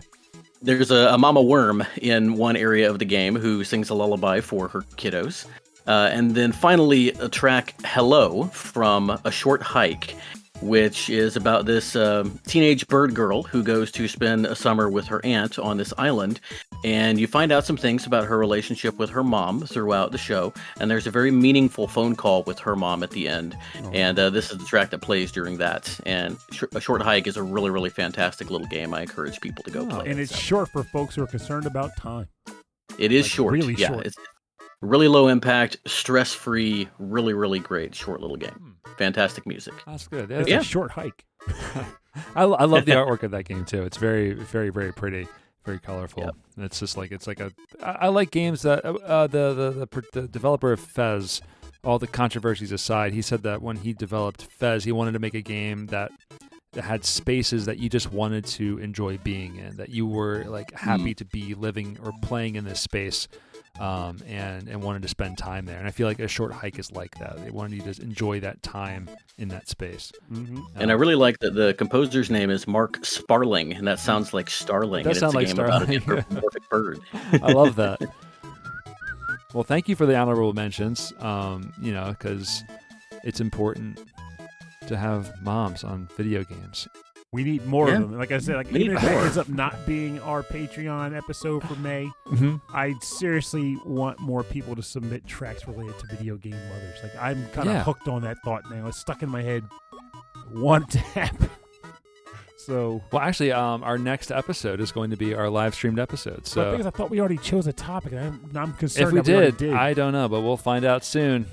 [0.60, 4.40] There's a, a mama worm in one area of the game who sings a lullaby
[4.40, 5.46] for her kiddos.
[5.86, 10.14] Uh, and then finally, a track Hello from A Short Hike,
[10.60, 15.06] which is about this um teenage bird girl who goes to spend a summer with
[15.06, 16.40] her aunt on this island.
[16.84, 20.52] And you find out some things about her relationship with her mom throughout the show.
[20.80, 23.56] And there's a very meaningful phone call with her mom at the end.
[23.92, 25.98] And uh, this is the track that plays during that.
[26.06, 28.94] And Sh- A Short Hike is a really, really fantastic little game.
[28.94, 29.86] I encourage people to go Oh.
[30.00, 30.10] play.
[30.10, 30.38] And it's so.
[30.38, 32.28] short for folks who are concerned about time.
[32.98, 33.52] It is Like, short.
[33.54, 34.06] really yeah, short.
[34.06, 34.16] it's
[34.80, 38.67] really low impact, stress free, really, really great short little game.
[38.96, 39.74] Fantastic music.
[39.86, 40.30] That's good.
[40.30, 41.24] It's Yeah, a short hike.
[42.34, 43.82] I, I love the artwork of that game too.
[43.82, 45.26] It's very, very, very pretty,
[45.64, 46.24] very colorful.
[46.24, 46.34] Yep.
[46.58, 47.52] It's just like it's like a.
[47.82, 51.40] I, I like games that uh, uh, the, the the the developer of Fez.
[51.84, 55.34] All the controversies aside, he said that when he developed Fez, he wanted to make
[55.34, 56.10] a game that
[56.72, 60.72] that had spaces that you just wanted to enjoy being in, that you were like
[60.74, 63.28] happy to be living or playing in this space,
[63.78, 65.78] um, and and wanted to spend time there.
[65.78, 67.42] And I feel like a short hike is like that.
[67.44, 70.12] They wanted you to just enjoy that time in that space.
[70.32, 70.60] Mm-hmm.
[70.76, 74.50] And I really like that the composer's name is Mark Sparling, and that sounds like
[74.50, 75.04] Starling.
[75.04, 76.20] Does and sound it's a like game about a Starling.
[76.20, 77.00] anthropomorphic bird.
[77.42, 78.00] I love that.
[79.54, 81.12] Well, thank you for the honorable mentions.
[81.20, 82.64] Um, you know, because
[83.24, 84.00] it's important
[84.86, 86.88] to have moms on video games.
[87.32, 87.96] We need more Yeah.
[87.96, 88.18] of them.
[88.18, 91.74] Like I said, like even if it ends up not being our Patreon episode for
[91.76, 92.56] May, Mm-hmm.
[92.74, 96.96] I seriously want more people to submit tracks related to video game mothers.
[97.02, 97.82] Like I'm kind of Yeah.
[97.84, 98.86] hooked on that thought now.
[98.86, 99.62] It's stuck in my head.
[100.52, 101.50] Want to happen.
[102.56, 106.46] So Well, actually, um, our next episode is going to be our live streamed episode.
[106.46, 108.14] so, thing I thought we already chose a topic.
[108.14, 111.44] I'm, I'm concerned if we already did, I don't know, but we'll find out soon.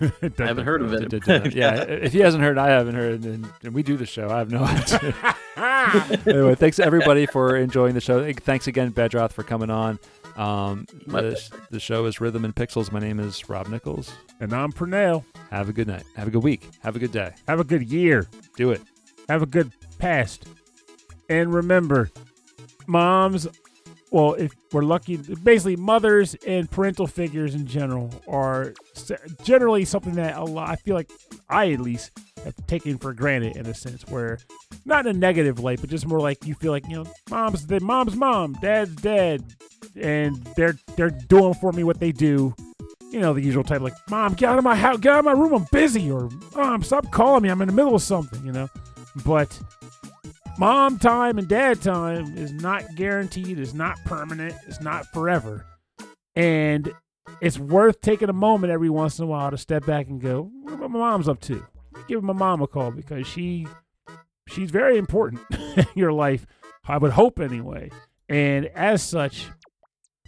[0.38, 1.12] I haven't heard of it.
[1.54, 4.30] yeah, if he hasn't heard, I haven't heard, and, and we do the show.
[4.30, 6.22] I have no idea.
[6.26, 8.32] anyway, thanks everybody for enjoying the show.
[8.32, 9.98] Thanks again, Bedroth, for coming on.
[10.36, 11.40] Um, the,
[11.70, 12.92] the show is Rhythm and Pixels.
[12.92, 14.12] My name is Rob Nichols.
[14.40, 15.24] And I'm Purnell.
[15.50, 16.04] Have a good night.
[16.14, 16.68] Have a good week.
[16.82, 17.32] Have a good day.
[17.48, 18.26] Have a good year.
[18.56, 18.82] Do it.
[19.28, 20.46] Have a good past.
[21.28, 22.10] And remember,
[22.86, 23.48] moms,
[24.16, 28.72] well, if we're lucky, basically mothers and parental figures in general are
[29.42, 31.10] generally something that a lot, I feel like
[31.50, 32.12] I at least
[32.42, 34.38] have taken for granted in a sense where
[34.86, 37.66] not in a negative light, but just more like you feel like, you know, mom's
[37.66, 39.44] the mom's mom, dad's dad,
[39.96, 42.54] and they're they're doing for me what they do.
[43.10, 45.24] You know, the usual type like, Mom, get out of my house, get out of
[45.26, 48.42] my room, I'm busy, or Mom, stop calling me, I'm in the middle of something,
[48.46, 48.70] you know.
[49.26, 49.60] But
[50.58, 55.66] mom time and dad time is not guaranteed, it's not permanent, it's not forever.
[56.34, 56.92] And
[57.40, 60.50] it's worth taking a moment every once in a while to step back and go,
[60.62, 61.64] what my mom's up to?
[62.08, 63.66] Give my mom a call because she
[64.48, 65.42] she's very important
[65.76, 66.46] in your life.
[66.86, 67.90] I would hope anyway.
[68.28, 69.46] And as such,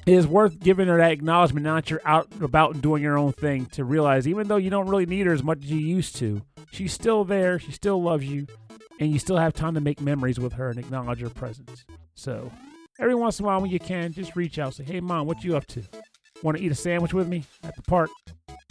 [0.06, 3.18] it is worth giving her that acknowledgement now that you're out about and doing your
[3.18, 5.78] own thing to realize even though you don't really need her as much as you
[5.78, 8.46] used to, she's still there, she still loves you,
[9.00, 11.84] and you still have time to make memories with her and acknowledge her presence.
[12.14, 12.50] So
[12.98, 15.44] every once in a while when you can, just reach out, say, Hey mom, what
[15.44, 15.82] you up to?
[16.42, 18.10] Want to eat a sandwich with me at the park?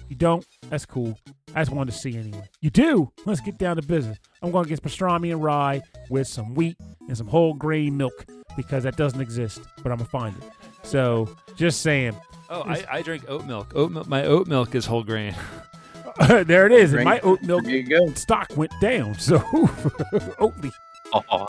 [0.09, 0.45] You don't?
[0.69, 1.17] That's cool.
[1.53, 2.47] I just wanted to see anyway.
[2.61, 3.11] You do?
[3.25, 4.17] Let's get down to business.
[4.41, 8.25] I'm going to get pastrami and rye with some wheat and some whole grain milk
[8.55, 10.43] because that doesn't exist, but I'm going to find it.
[10.83, 12.15] So just saying.
[12.49, 13.73] Oh, I, I drink oat milk.
[13.75, 14.07] Oat milk.
[14.07, 15.35] My oat milk is whole grain.
[16.43, 16.93] there it is.
[16.93, 18.13] And my oat milk There you go.
[18.13, 19.17] stock went down.
[19.19, 19.39] So
[20.39, 20.71] Oatly.
[21.13, 21.47] Aw.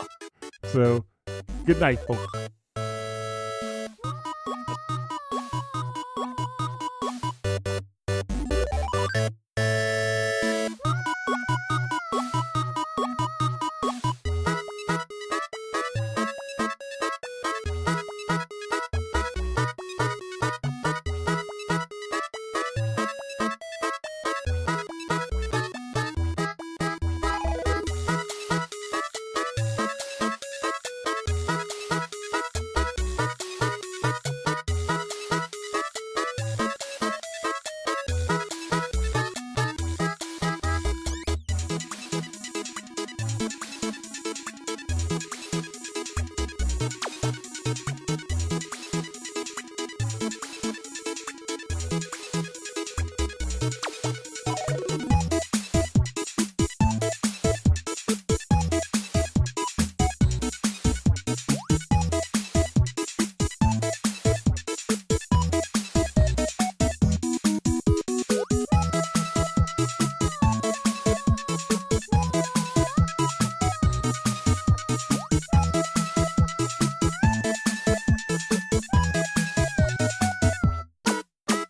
[0.65, 1.05] So
[1.65, 2.49] good night, folks.